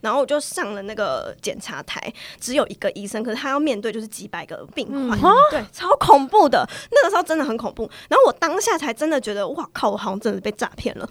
[0.00, 5.18] 然后我就上了那个检查台只有一个医生可是他要面对就是几百个病患。
[5.20, 7.88] 哦对超恐怖的那个时候真的很恐怖。
[8.08, 11.08] 然后我当下才真的觉得哇靠我好像真的被诈骗了。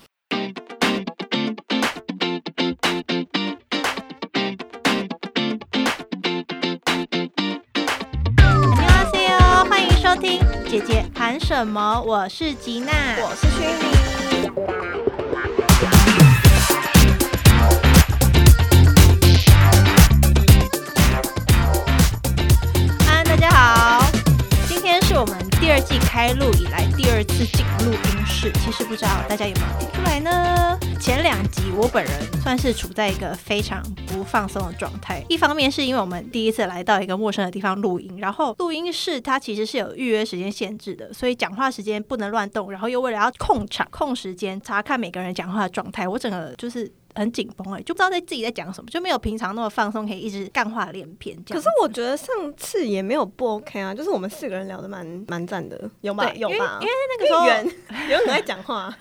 [9.09, 12.91] uico 欢迎收听姐姐谈什么我是吉娜。
[13.19, 14.98] 我是
[25.81, 28.51] 季开录以来第二次进录音室。
[28.63, 30.88] 其实不知道大家有没有听出来呢？
[30.99, 35.23] 前两集我本人算是处在一个非常不放松的状态。
[35.29, 46.91] 一方面是因为我们第一次来到一个陌生的地方录音，然后录音室它其实是有预约时间限制的，所以讲话时间不能乱动，然后又为了要控场、控时间、查看每个人讲话的状态，我整个就是。
[47.15, 51.59] 很紧绷哎，就不知道在自己在讲什么，就没有平常那么放松，可以一直干话连篇这样。
[51.59, 56.23] 可是我觉得上次也没有不 OK 啊，就是我们四个人聊的蛮蛮赞的，有吗？
[56.29, 56.79] 对，有吧？
[56.79, 57.65] 因为那个时候，圆
[58.11, 58.95] 有很爱讲话，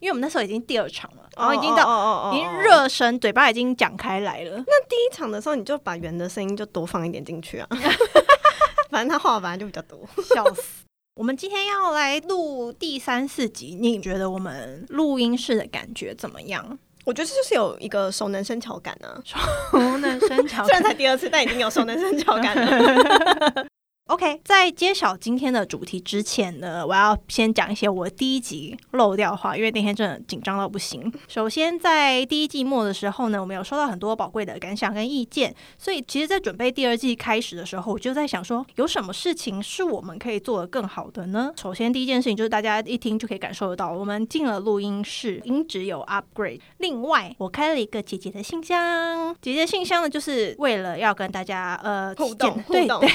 [0.00, 2.48] 因为我们那时候已经第二场了，然后已经到、到已经。
[2.60, 4.56] 热身，嘴巴已经讲开来了。
[4.58, 7.66] 那第一场的时候，你就把圆的声音就多放一点进去啊。
[8.90, 9.98] 反正他话本来就比较多。
[10.34, 10.84] 笑死！
[11.14, 16.78] 我们今天要来录第三四集，你觉得我们录音室的感觉怎么样？
[17.04, 19.20] 我觉得这就是有一个熟能生巧感啊。
[19.24, 23.66] 熟能生巧 虽然才第二次，但已经有熟能生巧感了。
[24.10, 31.12] OK，在揭晓今天的主题之前呢，我要先讲一些我第一集漏掉的话，因为那天真的紧张到不行。
[31.28, 41.52] 首先，在第一季末的时候呢，我们有收到很多宝贵的感想跟意见，所以其实，在准备第二季开始的时候，我就在想说，有什么事情是我们可以做得更好的呢？
[41.56, 46.58] 首先，第一件事情就是大家一听就可以感受得到，我们进了录音室，音质有 upgrade。
[46.78, 53.08] 另外，我开了一个姐姐的信箱，姐姐信箱呢，就是为了要跟大家呃互动互动对。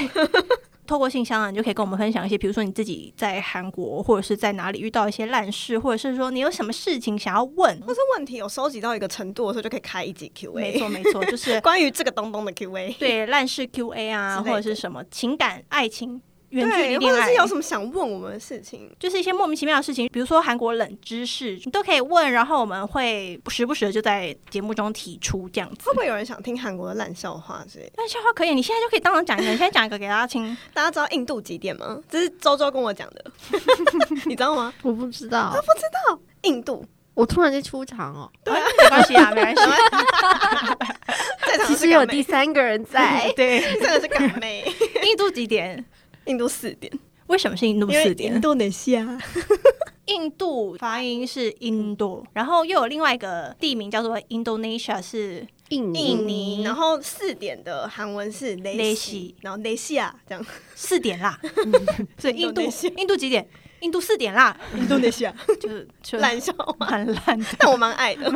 [0.86, 7.80] 透过信箱啊，你就可以跟我们分享一些，比如说你自己在韩国或者是在哪里遇到一些烂事，或者是说你有什么事情想要问。
[7.80, 10.72] 或是问题有收集到一个程度的时候，就可以开一集 Q&A。
[10.72, 12.92] 没错，没错，就是关于这个东东的 Q&A。
[12.98, 16.20] 对烂事 Q&A 啊，或者是什么情感、爱情、
[16.56, 25.94] 远距离对，或恋爱者是，有什么想问我们的事情，就是一些莫名其妙的事情，比如说韩国冷知识，你都可以问，然后我们会时不时的就在节目中提出这样子会。
[25.94, 27.92] 不会有人想听韩国的烂笑话之类的？
[27.96, 30.56] 烂笑话可以，你现在就可以当场讲一个，你现在讲一个给大家听。
[30.72, 32.00] 大家知道印度几点吗？
[32.08, 33.24] 这是周周跟我讲的，
[34.26, 34.72] 你知道吗？
[34.82, 36.84] 我不知道，他不知道印度
[37.14, 38.30] 我突然间出场哦。
[38.44, 39.62] 对啊，没关系啊，没关系。
[41.66, 44.64] 其实有第三个人在，对，真的是港妹，
[45.02, 45.82] 印度几点？
[46.26, 46.92] 印度四点，
[47.26, 48.40] 为什么是印度四点印？
[48.40, 49.18] 度哪西啊
[50.06, 61.40] 印度发音是印度，然后又有另外一个地名叫做 Indonesia，是印尼印尼然后四点的韩文是雷西，然后雷西亚这样，四点啦。
[62.18, 62.62] 所以印度
[62.96, 63.48] 印度几点？
[63.86, 67.46] 印度四点啦，印度内西亚就是就烂笑话，蛮烂的。
[67.56, 68.28] 但我蛮爱的。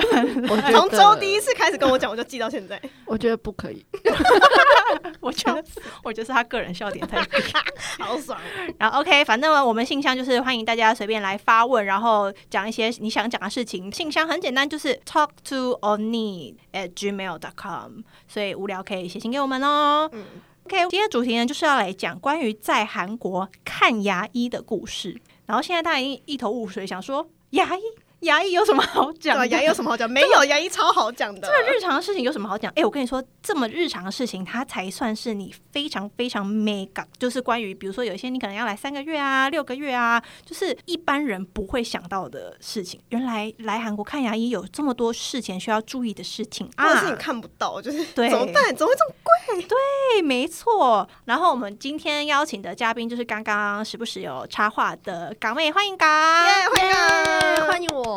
[0.70, 2.80] 从周第一次开始跟我讲，我就记到现在。
[3.04, 3.84] 我觉得不可以。
[5.18, 5.64] 我觉得，
[6.04, 7.42] 我觉得是他个人笑点太低。
[7.98, 8.38] 好爽！
[8.78, 13.90] 然后 OK，反正呢我们信箱就是欢迎大家随便来发问，然后讲一些你想讲的事情。
[13.92, 20.08] 信箱很简单，就是 talk to oni at gmail dot com，所以无聊可以写信给我们哦。
[20.12, 20.24] 嗯
[20.72, 25.20] OK，今天主题呢就是要来讲关于在韩国看牙医的故事。
[25.44, 27.80] 然后现在大家已经一头雾水，想说牙医
[28.20, 29.46] 牙医有什么好讲的？
[29.46, 30.10] 对啊，牙医有什么好讲？
[30.10, 31.40] 没有，牙医超好讲的。
[31.40, 32.70] 这么日常的事情有什么好讲？
[32.76, 43.00] 哎、我跟你说，这么日常的事情，它才算是你非常非常 mega，就是关于比如说有一些你可能要来三个月啊、六个月啊，就是一般人不会想到的事情。
[43.08, 46.88] 原来来韩国看牙医有这么多事前需要注意的事情啊！
[46.88, 48.74] 或者是你看不到，就是对怎么办？
[48.76, 49.62] 怎么会这么贵？
[49.62, 51.08] 对，没错。
[51.24, 56.06] 然后我们今天邀请的嘉宾就是刚刚时不时有插话的港妹，欢迎港。
[56.46, 57.66] 耶，欢迎啊！
[57.66, 58.09] 欢迎我，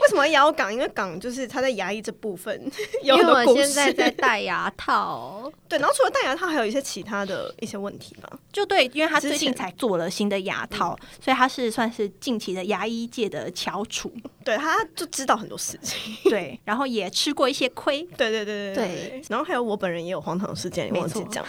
[0.00, 0.72] 为什么要咬港？
[0.72, 2.70] 因为港就是它在牙医这部分
[3.02, 3.54] 有因为我。
[3.62, 5.50] 现在在戴牙套。
[5.68, 8.28] 对，然后除了戴牙套，还有一些其他的一些问题吧。
[8.52, 14.12] 就对，因为他最近才做了新的牙套，所以他是算是近期的牙医界的翘楚。
[14.44, 16.14] 对，他就知道很多事情。
[16.24, 18.02] 对， 然后也吃过一些亏。
[18.16, 21.44] 对对对对对然后还有我本人也有荒唐事件，没错忘记讲。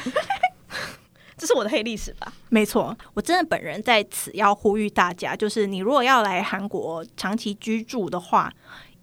[1.43, 2.31] 这是我的黑历史吧？
[2.47, 8.49] 没错，我真的本人在此要呼吁大家，就是你如果要来韩国长期居住的话，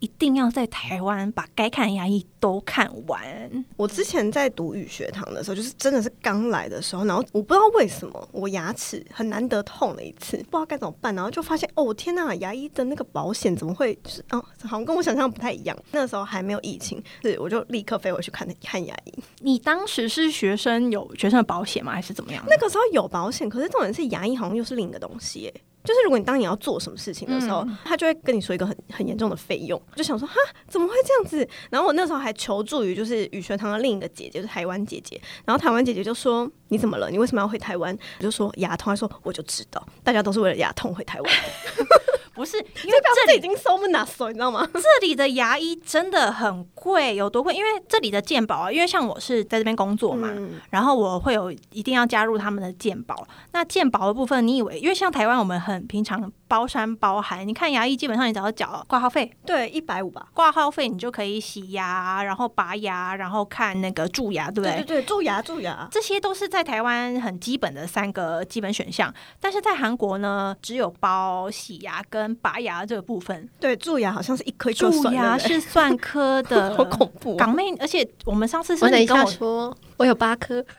[0.00, 3.64] 一定要在台湾把该看的牙医都看完。
[3.76, 15.76] 我之前在读语学堂的时候，就是真的是刚来的时候，然后我不知道为什么我牙齿很难得痛了一次，不知道该怎么办，然后就发现哦天呐，牙医的那个保险怎么会就是哦，好像跟我想象不太一样。
[15.93, 19.12] 那时候还没有疫情，是我就立刻飞回去看看牙医。
[19.41, 21.93] 你当时是学生，有学生的保险吗？
[21.93, 22.43] 还是怎么样？
[22.49, 25.55] 那个时候有保险，可是重点是牙医好像又是另一个东西耶。
[25.82, 30.35] 就是如果你当你要做什么事情的时候，他就会跟你说一个很很严重的费用，就想说哈
[30.69, 31.49] 怎么会这样子？
[31.71, 35.21] 然后我那时候还求助于就是语学堂的另一个姐姐，就是台湾姐姐。
[35.44, 37.11] 然后台湾姐姐就说你怎么了？
[37.11, 37.97] 你为什么要回台湾？
[38.19, 41.32] 我就说牙痛，她说我就知道，大家都是为了牙痛回台湾。
[42.35, 44.67] 不是，因为这里已经收不拿手，你知道吗？
[44.75, 47.55] 这里的牙医真的很贵，有多贵？
[47.55, 50.31] 因为这里的健保啊，因为像我是在这边工作嘛，
[50.71, 53.27] 然后我会有一定要加入他们的健保。
[53.53, 64.82] 那健保的部分，你以为因为像台湾我们很平常包山包海，你看牙医基本上你只要缴挂号费，对，一百五吧，挂号费你就可以洗牙，然后拔牙，然后看那个蛀牙，对不对？
[64.82, 69.14] 对对，蛀牙蛀牙，这些都是在台湾很基本的三个基本选项。
[69.38, 73.49] 但是在韩国呢，只有包洗牙跟拔牙这个部分。
[73.61, 77.37] 对，蛀牙好像是一颗蛀牙是算颗的， 好恐怖。
[77.37, 80.64] 港妹，而且我们上次是我等一跟我下说，我有八颗。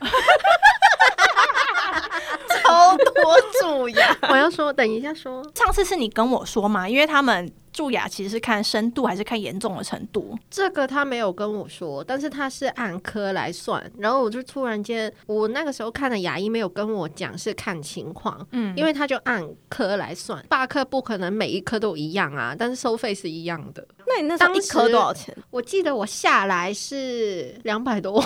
[2.62, 3.12] 超多
[3.60, 5.42] 蛀牙，我要说，等一下说。
[5.54, 10.36] 上次是你跟我说嘛，因为他们蛀牙其实是看深度还是看严重的程度。
[10.50, 13.90] 这个他没有跟我说，但是他是按颗来算。
[13.98, 23.86] 然后我就突然间，我那个时候看的牙医没有跟我讲是看情况，嗯，因为他就按颗来算，八颗不可能每一颗都一样啊，但是收费是一样的。
[24.06, 25.36] 那你那时候一颗多少钱？
[25.50, 28.22] 我记得我下来是两百多。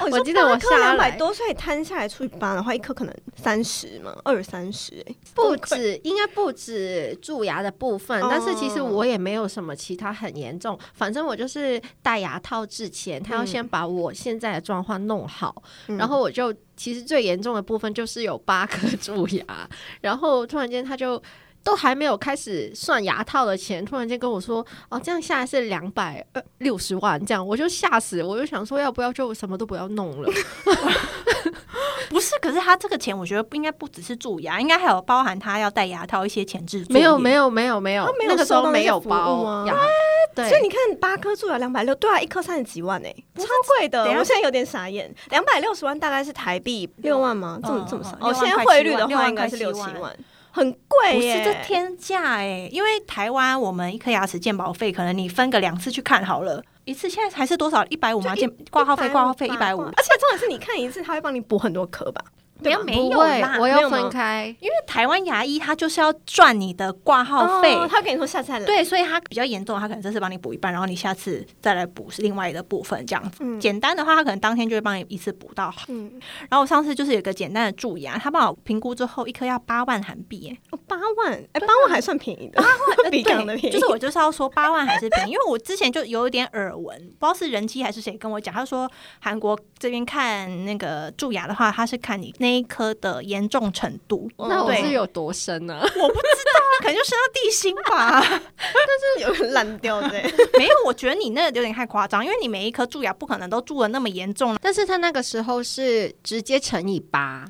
[0.00, 8.20] 哦、 我记得我下两百多，所以摊下来除以八的话，一颗可能三十嘛，二三十哎，不止，应该不止蛀牙的部分。
[8.28, 19.68] 但是其实我也没有什么其他很严重，反正我就是戴牙套之前，他要先把我现在的状况弄好，然后我就其实最严重的部分就是有八颗蛀牙，
[20.02, 21.20] 然后突然间他就。
[21.68, 30.32] 都还没有开始算牙套的钱，突然间跟我说：“哦，这样下来是两百呃六十万。”这样我就吓死，我就想说，要不要就什么都不要弄了？
[32.08, 36.86] 不是，可是他这个钱，我觉得不应该不只是蛀牙，应该还有包含他要戴牙套一些前置。
[36.88, 39.74] 没有，没有，没有，没有，他没有那个时候没有包吗牙。
[40.34, 43.44] 对，所以你看，八颗蛀牙两百六，对啊，一颗三十几万哎、超
[43.76, 44.04] 贵的。
[44.04, 47.60] 我现在有点傻眼，两百六十万大概是台币六万吗？
[47.62, 48.12] 这么嗯这么少？
[48.12, 50.16] 嗯哦，现在汇率的话应该是六七万，
[50.58, 51.38] 很贵不耶。
[51.38, 57.84] 是这天价哎、因为台湾我们一颗牙齿鉴保费，可能你分个两次去看好了，一次现在还是多少？
[57.86, 58.34] 一百五吗？
[58.34, 59.80] 鉴挂号费，挂号费一百五。
[59.80, 62.22] 而且重点是你看一次，他会帮你补很多颗吧？
[62.60, 64.56] 没有没有啦，我要没有吗分开。
[64.60, 67.74] 因为台湾牙医他就是要赚你的挂号费。
[67.74, 68.66] 哦他跟你说下次再来。
[68.66, 73.38] 对，所以他比较严重，他可能这次帮你补一半，然后你下次再来补是另外的部分，这样子。
[73.40, 75.82] 嗯简单的话，他可能当天就会帮你一次补到好。
[75.88, 76.12] 嗯，
[76.48, 82.68] 然后我上次就是有个简单的蛀牙，他帮我评估之后，一颗要八万韩币，哎，哦，八万，哎，八万还算便宜的，八
[83.02, 83.76] 万 比港的便宜。
[83.76, 88.90] 就是我就是要说八万还是便宜，因为我之前就有一点耳闻，不知道是人妻还是谁跟我讲，他说
[89.20, 98.20] 韩国这边看那个蛀牙的话，他是看你那一颗的严重程度，那我是有多深呢、 我不知道啊， 可能就深到地心吧。
[98.22, 100.08] 但是有点烂掉的。
[100.10, 104.56] 没有，我觉得你那个有点太夸张，因为你每一颗蛀牙不可能都蛀的那么严重。
[104.62, 107.44] 但是他那个时候是直接乘以八，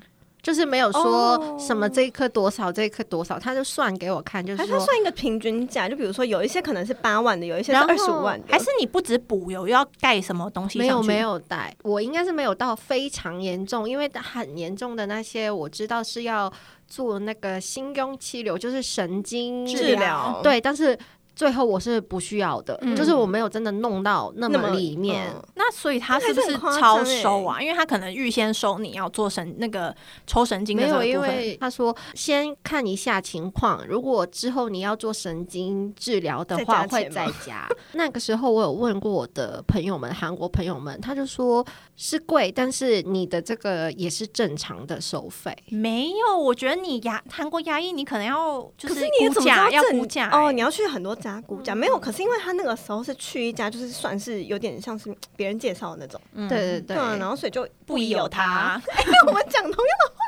[0.49, 10.79] 就是没有说哦什么这一颗多少，这一颗多少，他就算给我看，就是他算一个平均价，就比如说有一些可能是八万的，有一些是二十五万的，还是你不止补油，又要盖什么东西？
[10.79, 16.51] 没有没，有带，我应该是没有到非常严重，因为很严重的那些我知道是要
[16.87, 20.99] 做那个心胸气流，就是神经治疗对，但是
[21.37, 25.31] 最后我是不需要的，嗯就是我没有真的弄到那么那么里面。
[25.35, 27.61] 嗯那所以他是不是超欸收啊？
[27.61, 29.95] 因为他可能预先收你要做神那个
[30.27, 31.37] 抽神经的没有，因这个部分。
[31.37, 37.69] 为他说先看一下情况，如果之后你要做神经治疗的话，会再加钱吗再加。
[37.93, 41.65] 那个时候我有问过我的朋友们，韩国朋友们，他就说
[41.97, 45.55] 是贵，但是你的这个也是正常的收费。
[45.69, 50.47] 没有，我觉得你牙韩国牙医，你可能要就是你也估怎么知道价要正估价哦？
[50.47, 51.99] 欸你要去很多家估价，没有。
[51.99, 56.49] 可是因为他那个时候是去一家，就是算是有点像是别人介绍的那种，嗯。
[56.49, 58.81] 对对对，啊，然后所以就不宜有他。
[59.27, 60.25] 我们讲同样的话。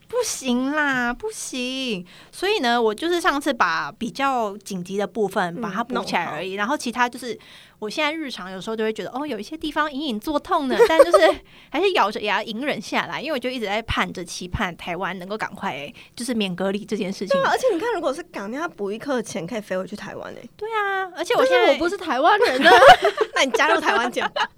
[0.10, 2.04] 不行啦，不行。
[2.32, 7.38] 所以呢，我就是上次把比较紧急的部分把它补起来而已，然后其他就是
[7.80, 11.36] 我现在日常有时候就会觉得，哦，有一些地方隐隐作痛呢，但就是
[11.70, 17.44] 还是咬着牙隐忍下来，因为我就一直在盼着期盼台湾能够赶快就是免隔离这件事情对。
[17.44, 22.72] 啊，而且你看，如果是港，你要补一课钱可以飞回去台湾诶、对啊，而且我现在我不是台湾人呢，
[23.36, 24.50] 那你加入台湾检吧，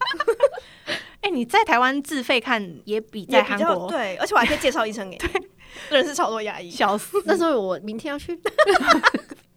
[1.22, 5.48] 哎、你在台湾自费看也比在韩国对，而且我还可以介绍医生 给你，
[5.90, 6.72] 认识超多牙医。
[6.72, 7.22] 笑死。
[7.26, 8.40] 那时候我明天要去。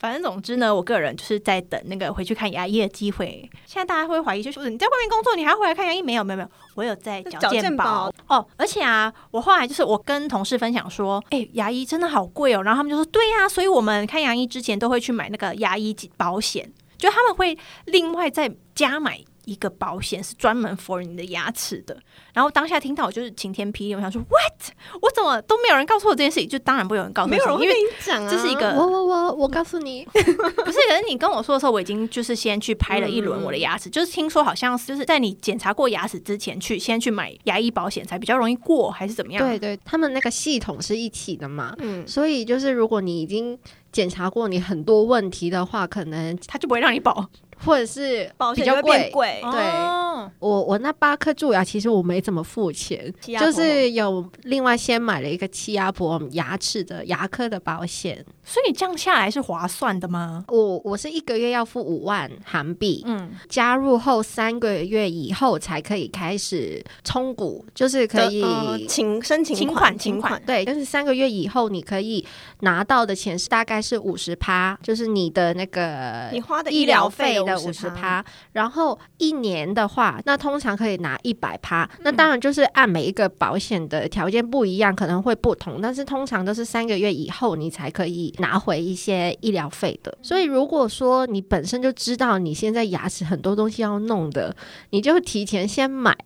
[0.02, 3.48] 反正总之呢，我个人就是在等那个回去看牙医的机会。
[3.64, 6.02] 现在大家会怀疑，就是你在外面工作，你还要回来看牙医？
[6.02, 8.48] 没有，没有，没有，我有在缴缴健健保保哦。
[8.56, 12.64] 而且啊，我后来就是我跟同事分享说，哎、牙医真的好贵哦。
[12.64, 16.68] 然后他们就说，对呀、所以我们看牙医之前都会去买那个牙医保险，
[16.98, 19.20] 就他们会另外再加买。
[19.44, 21.96] 一个保险是专门 for 你的牙齿的，
[22.32, 24.72] 然后当下听到我就是晴天霹雳，我想说 what？
[25.00, 26.48] 我怎么都没有人告诉我这件事情？
[26.48, 30.32] 就当然不会有人告诉我，没有人会因为跟你讲啊，这是一个我我我我告诉你， 不是，
[30.64, 39.46] 可是你跟我说的时候，我已经就是先去拍了一轮嗯我的牙齿，就是听说好像是就是在你检查过牙齿之前去先去买牙医保险才比较容易过，还是怎么样？
[39.46, 43.58] 对对，他们那个系统是一起的嘛，嗯，所以就是如果你已经
[43.92, 47.28] 检查过你很多问题的话，可能他就不会让你保，
[47.64, 49.12] 或者是保险就会比较贵变。
[49.12, 49.60] 贵，对。
[49.70, 50.30] 哦。
[50.38, 60.44] 我我那八颗蛀牙其实我没怎么付钱，就是有另外先买了一个气压波牙齿的牙科的保险，所以你这样下来是划算的吗？
[60.48, 68.42] 我我是一个月要付五万韩币，嗯，加入后三个月以后才可以开始充股，就是可以。
[68.42, 69.98] 呃请申请请款款。
[69.98, 70.42] 请款。
[70.46, 72.24] 对，但是三个月以后，你可以
[72.60, 78.24] 拿到的钱是大概是五十趴，就是你的那个你花的医疗费的五五十，趴。
[78.52, 81.88] 然后一年的话，那通常可以拿一百趴。
[82.00, 90.16] 那当然就是按每一个保险的条件不一样，可能会不同，但是通常都是三个月以后你才可以拿回一些医疗费的。
[90.22, 94.54] 所以如果说你本身就知道你现在牙齿很多东西要弄的，
[94.90, 96.16] 你就提前先买，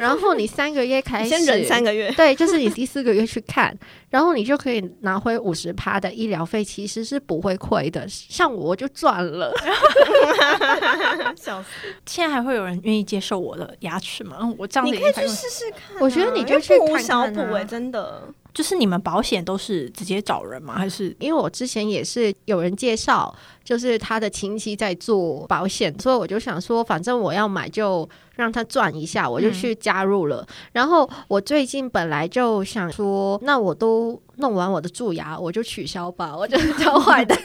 [0.00, 3.76] 然后你三个月开 始先忍三个月，对，就是你第四个月去看，
[4.10, 8.06] 然后你就可以拿回五十趴的医疗费，其实是不会亏的。
[8.08, 9.52] 像我就赚了，
[11.36, 11.68] 笑死！
[12.06, 14.52] 现在还会有人愿意接受我的牙齿吗？
[14.56, 18.22] 我这样子你可以去试试看啊，我觉得你就去不无看看啊小补哎，真的。
[18.54, 20.74] 就是你们保险都是直接找人吗？
[20.76, 23.32] 还是因为我之前也是有人介绍，
[23.68, 30.46] 就是他的亲戚在做保险，所以我就想说，反正我要买就让他赚一下，我就去加入了。
[30.72, 37.36] 然后我最近本来就想说，那我都弄完我的蛀牙，我就取消吧，我就 超坏的。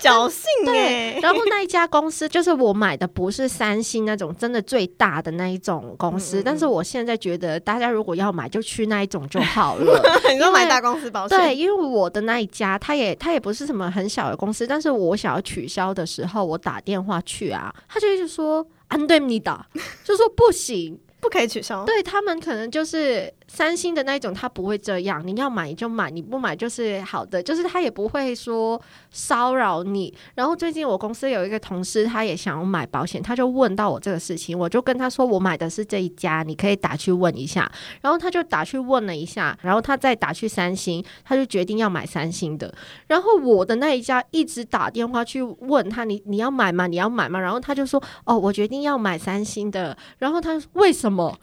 [0.00, 10.00] 侥幸哎，然后那一家公司就是我买的，不是三星那种真的最大的那一种公司，嗯嗯嗯但是我现在觉得大家如果要买，就去那一种就好了。
[10.32, 19.66] 你说买大公司保险，对，因为我的那一家，他也他也不是什么很小的公司，但是我想要取消的时候，我打电话去啊，他就一直说安对你打，
[20.04, 20.98] 就说不行。
[21.20, 21.84] 不可以取消。
[21.84, 30.14] 对他们可能就是三星的那一种，他不会这样，你要买你就买，你不买就是好的，就是他也不会说骚扰你。
[30.34, 37.70] 然后最近我公司有一个同事，他也想要买保险，他就问到我这个事情，我就跟他说我买的是这一家，你可以打去问一下。
[38.02, 42.72] 然后他就打去问了一下，然后他再打去三星，他就决定要买三星的。
[43.06, 46.86] 然后我的那一家一直打电话去问他，你你要买吗？
[46.86, 47.40] 你要买吗？
[47.40, 49.96] 然后他就说哦，我决定要买三星的。
[50.18, 51.34] 然后他为什么？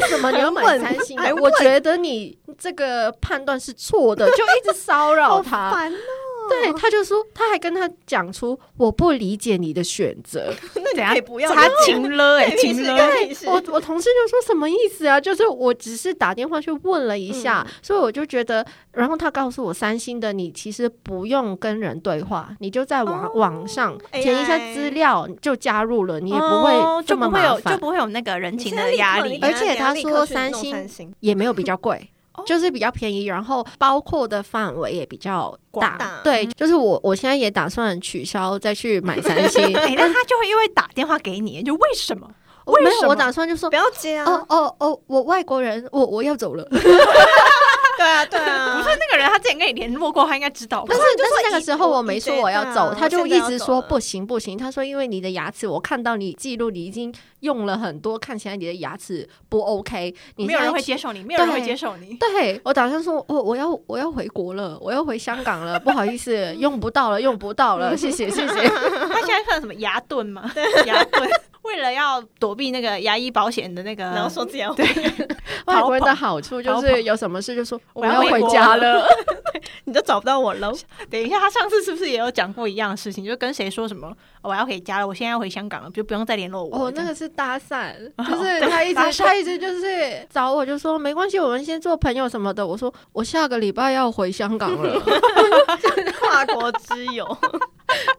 [0.00, 1.34] 为什么你要买三星的？
[1.50, 5.70] 我觉得你这个判断是错的， 就一直骚扰好他。
[5.72, 5.96] 烦哦。
[6.48, 10.52] 对， 他就说，他还跟他讲出我不理解你的选择。
[10.74, 12.96] 那你怎样可以不要他情了哎， 对情了。
[12.96, 15.20] 对我我同事就说什么意思啊？
[15.20, 29.38] 就是我只是打电话去问了一下，嗯所以我就觉得，然后他告诉我，三星的你其实不用跟人对话，你就在网、哦网上填一下资料就加入了，你也不哦会这就不会有就么麻烦，不会有那个人情的压力。
[29.42, 32.10] 而且他说三星也没有比较贵。
[32.38, 35.96] 哦就是比较便宜，然后包括的范围也比较大。
[35.98, 39.62] 大对，就是我我现在也打算取消再去买三星。
[39.76, 42.28] 哎，那他就会因为打电话给你，就为什么？
[42.66, 44.24] 为什么我打算就说不，要接啊！
[44.30, 46.68] 哦哦哦，我外国人，我我要走了。
[47.98, 50.96] 对啊，对啊， 不是那个人，他之前跟你联络过，他应该知道吧但？
[50.96, 54.56] 是但是那个以时候我没以说我要走，他就一直说不行不行。
[54.56, 62.14] 他说因为你的牙齿，我看到你记录你已经用了很多，看起来你的牙齿不 OK，你没有人会接受你，没有人会接受你。
[62.14, 68.68] 对我打算说，我我要我要回国了，我要回香港了，不好意思， 用不到了，用不到了，谢谢谢谢。
[69.10, 70.50] 他现在算什么牙盾吗？
[70.86, 71.28] 牙盾？
[71.68, 74.86] 为了要躲避那个牙医保险的那个，然后说自己要对
[75.66, 79.06] 外国人的好处就是有什么事就说我我要回家了。
[79.84, 80.72] 你就找不到我喽。
[81.10, 83.24] 等一下，他上次是不是也有讲过一样的事情？
[83.24, 86.86] 就跟谁说什么、哦我要回家了，我现在要回香港了，就不用再联络我。
[86.86, 92.66] 哦，那个是搭讪，哦就是他一直他一直就是找我，就说没关系，我们先做朋友什么的。
[92.66, 94.98] 我说我下个礼拜要回香港了，
[96.20, 97.36] 跨国之友，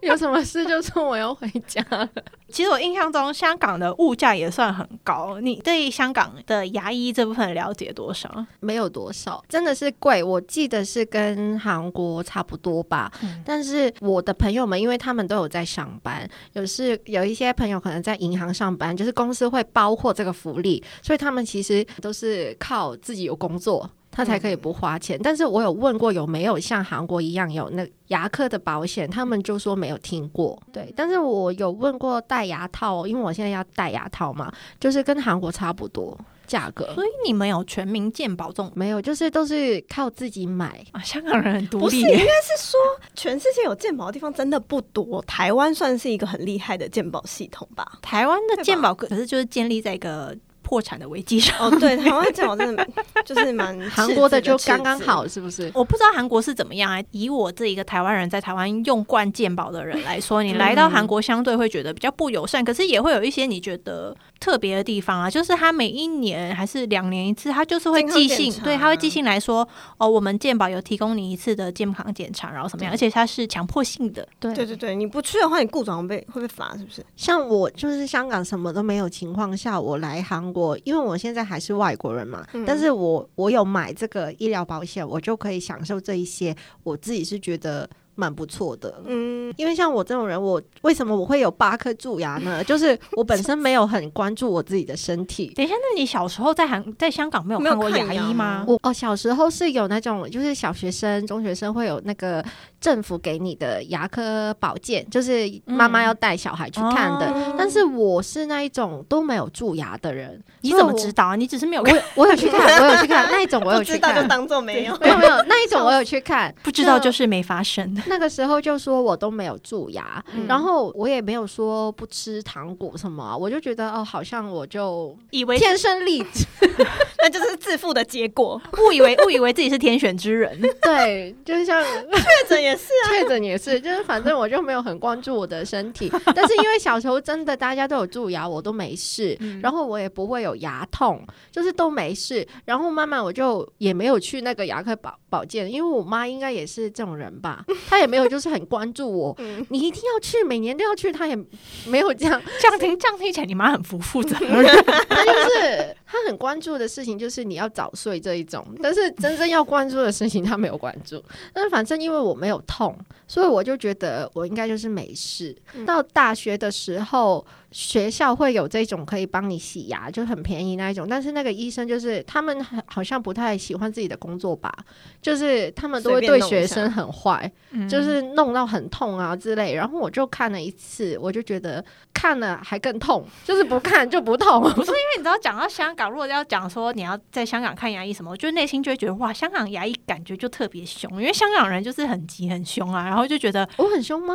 [0.02, 2.08] 有什么事就说我要回家了。
[2.48, 5.40] 其实我印象中，香港的物价也算很高。
[5.40, 8.44] 你对香港的牙医这部分了解多少？
[8.60, 10.22] 没有多少，真的是贵。
[10.22, 13.10] 我记得是跟韩国差不多吧。
[13.22, 23.88] 嗯但是我的朋友们，因为他们都有在上班，有是有一些朋友可能在银行上班，就是公司会包括这个福利，所以他们其实都是靠自己有工作。
[24.10, 30.60] 他才可以不花钱，但是我有问过有没有像韩国一样有那牙科的保险，他们就说没有听过。
[30.72, 36.92] 对，但是我有问过戴牙套，因为我现在要戴牙套嘛，就是跟韩国差不多价格。
[36.94, 40.84] 所以你们有全民健保这种没有，就是都是靠自己买。
[40.90, 41.00] 啊？
[41.02, 42.80] 香港人很独不是，立应该，是说
[43.14, 47.98] 全世界有健保的地方真的不多，台湾算是一个很厉害的健保系统吧。
[48.02, 50.36] 台湾的健保可是就是建立在一个
[50.70, 51.56] 破产的危机上。
[51.58, 52.88] 哦，对，台湾这种真的
[53.26, 55.68] 就是蛮 韩国的就刚刚好，是不是？
[55.74, 57.02] 我不知道韩国是怎么样啊。
[57.10, 69.68] 以我这一个台湾人在台湾用惯健保的人来说，你来到韩国相对会觉得比较不友善，可是也会有一些你觉得特别的地方啊，就是他每一年还是两年一次，他就是会寄信，对，他会寄信来说，
[69.98, 74.26] 哦，我们健保有提供你一次的健康检查，然后怎么样，而且它是强迫性的。
[74.40, 77.04] 对对对对，你不去的话，你雇主被会被罚，是不是？
[77.16, 87.86] 像我就是香港什么都没有情况下，我来韩国，因为我现在还是外国人嘛，嗯但是我我有买这个医疗保险，我就可以享受这一些，我自己是觉得
[88.20, 89.02] 蛮不错的。
[89.06, 92.62] 嗯，因为像我这种人，我为什么我会有八颗蛀牙呢？
[92.68, 95.50] 就是我本身没有很关注我自己的身体。
[95.56, 98.64] 等一下，那你小时候在韩在香港没有看过牙医吗？
[98.68, 102.44] 我哦，小时候是有那种，就是小学生、中学生会有那个
[102.80, 107.26] 政府给你的牙科保健，就是妈妈嗯要带小孩去看的。
[107.26, 111.36] 哦但是我是那一种都没有蛀牙的人，你怎么知道啊？
[111.36, 114.26] 你只是没有我我有去看，我有去看那一种，我有去不知道就。
[114.26, 114.96] 当做没有。
[114.98, 117.94] 没有没有，那一种我有去看，不知道就 是没发生。
[118.06, 126.46] 那个时候就说我都没有蛀牙，嗯然后我也没有说不吃糖果什么啊、我就觉得哦，好像我就以为天生丽质，
[127.22, 128.60] 那就是自负的结果。
[128.78, 139.60] 误以为误以为自己是天选之人， 对，就是像 确诊也是啊，确诊也是，就是反正我就没有很关注我的身体，但是因为小时候真的大家都有蛀牙，我都没事，嗯。
[139.60, 151.38] 然后我也不会有牙痛，就是都没事，然后慢慢我就也没有去那个牙科保保健，因为我妈应该也是这种人吧， 她也没有就是很关注我， 嗯，你一定要去，每年都要去，她也
[151.86, 154.66] 没有这样，这样听这样听起来，你妈很不负责任。
[155.08, 161.22] 她就是她很关注的事情就是你要早睡这一种，但是真正要关注的事情她没有关注，
[161.54, 162.96] 但是反正因为我没有痛，
[163.30, 165.56] 所以我就觉得我应该就是没事。
[165.74, 171.06] 嗯到大学的时候，学校会有这种可以帮你洗牙，就很便宜那一种。
[171.08, 174.76] 但是那个医生就是他们好好像不太喜欢自己的工作吧，
[175.22, 179.74] 就是他们都会对学生很坏，嗯就是弄到很痛啊之类。
[179.74, 181.84] 然后我就看了一次，我就觉得
[182.20, 184.60] 看了还更痛，就是不看就不痛。
[184.74, 194.34] 不是因为你知道，讲到香港，如果要讲说你要在香港看牙医什么，我就内心就会觉得哇，香港牙医感觉就特别凶，因为香港人就是很急很凶啊，然后就觉得我很凶吗？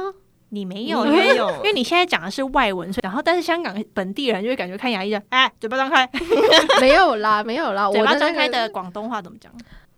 [0.50, 6.10] 你没有，因为你没有因为你现在讲的是外文，所以然后但是香港本地人就会感觉看牙医的哎嘴巴张开，
[6.82, 9.52] 没有啦，没有啦， 嘴巴张开的广东话怎么讲？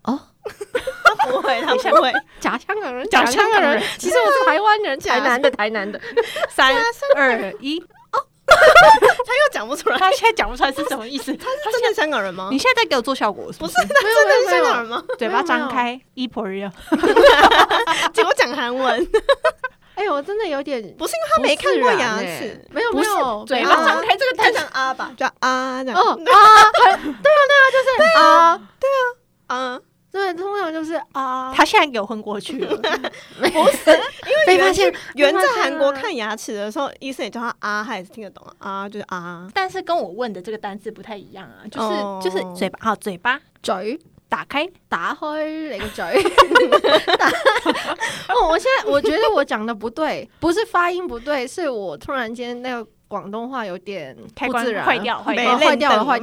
[0.08, 2.13] 他不会，他不会。
[2.39, 3.82] 假香港人，假香港人。
[3.98, 6.00] 其实我是台湾人，假 台南的，台南的。
[6.50, 6.74] 三
[7.15, 7.80] 二一，
[8.48, 11.34] 他又讲不出来，他现在讲不出来是什么意思。
[11.36, 12.58] 他是真的香港人吗你？
[12.58, 13.74] 现在在给我做效果是不是？
[13.74, 15.04] 不是，他真的是香港人吗？
[15.17, 16.62] 嘴巴张开，一婆一
[18.13, 19.08] 结果讲韩文，
[19.96, 26.00] 哎呦，我真的有点不是因为他没看过牙齿，没有没有，嘴巴张开，这个太像啊吧，叫啊这样。
[26.00, 28.62] 哦啊，对啊对啊，就是啊，
[29.48, 29.80] 啊，
[30.17, 32.75] 对，通常就是啊，他现在给我昏过去了。
[33.39, 39.47] 不是，因为被发现原在韩国看牙齿的时候，医生也叫他啊，他也是听得懂啊，啊就是啊。
[39.53, 42.19] 但是跟我问的这个单字不太一样啊，就是、哦。
[42.23, 43.39] 就是嘴巴啊，嘴巴。
[43.62, 43.99] 嘴。
[44.30, 46.03] 打开，打开你个嘴。
[47.17, 47.30] 打。
[48.36, 55.58] 哦，我现在我觉得我讲的不对，不是发音不对，是我突然间那個廣東話有點開關不自然，坏掉，壞沒掉。
[55.58, 56.20] 坏掉了，坏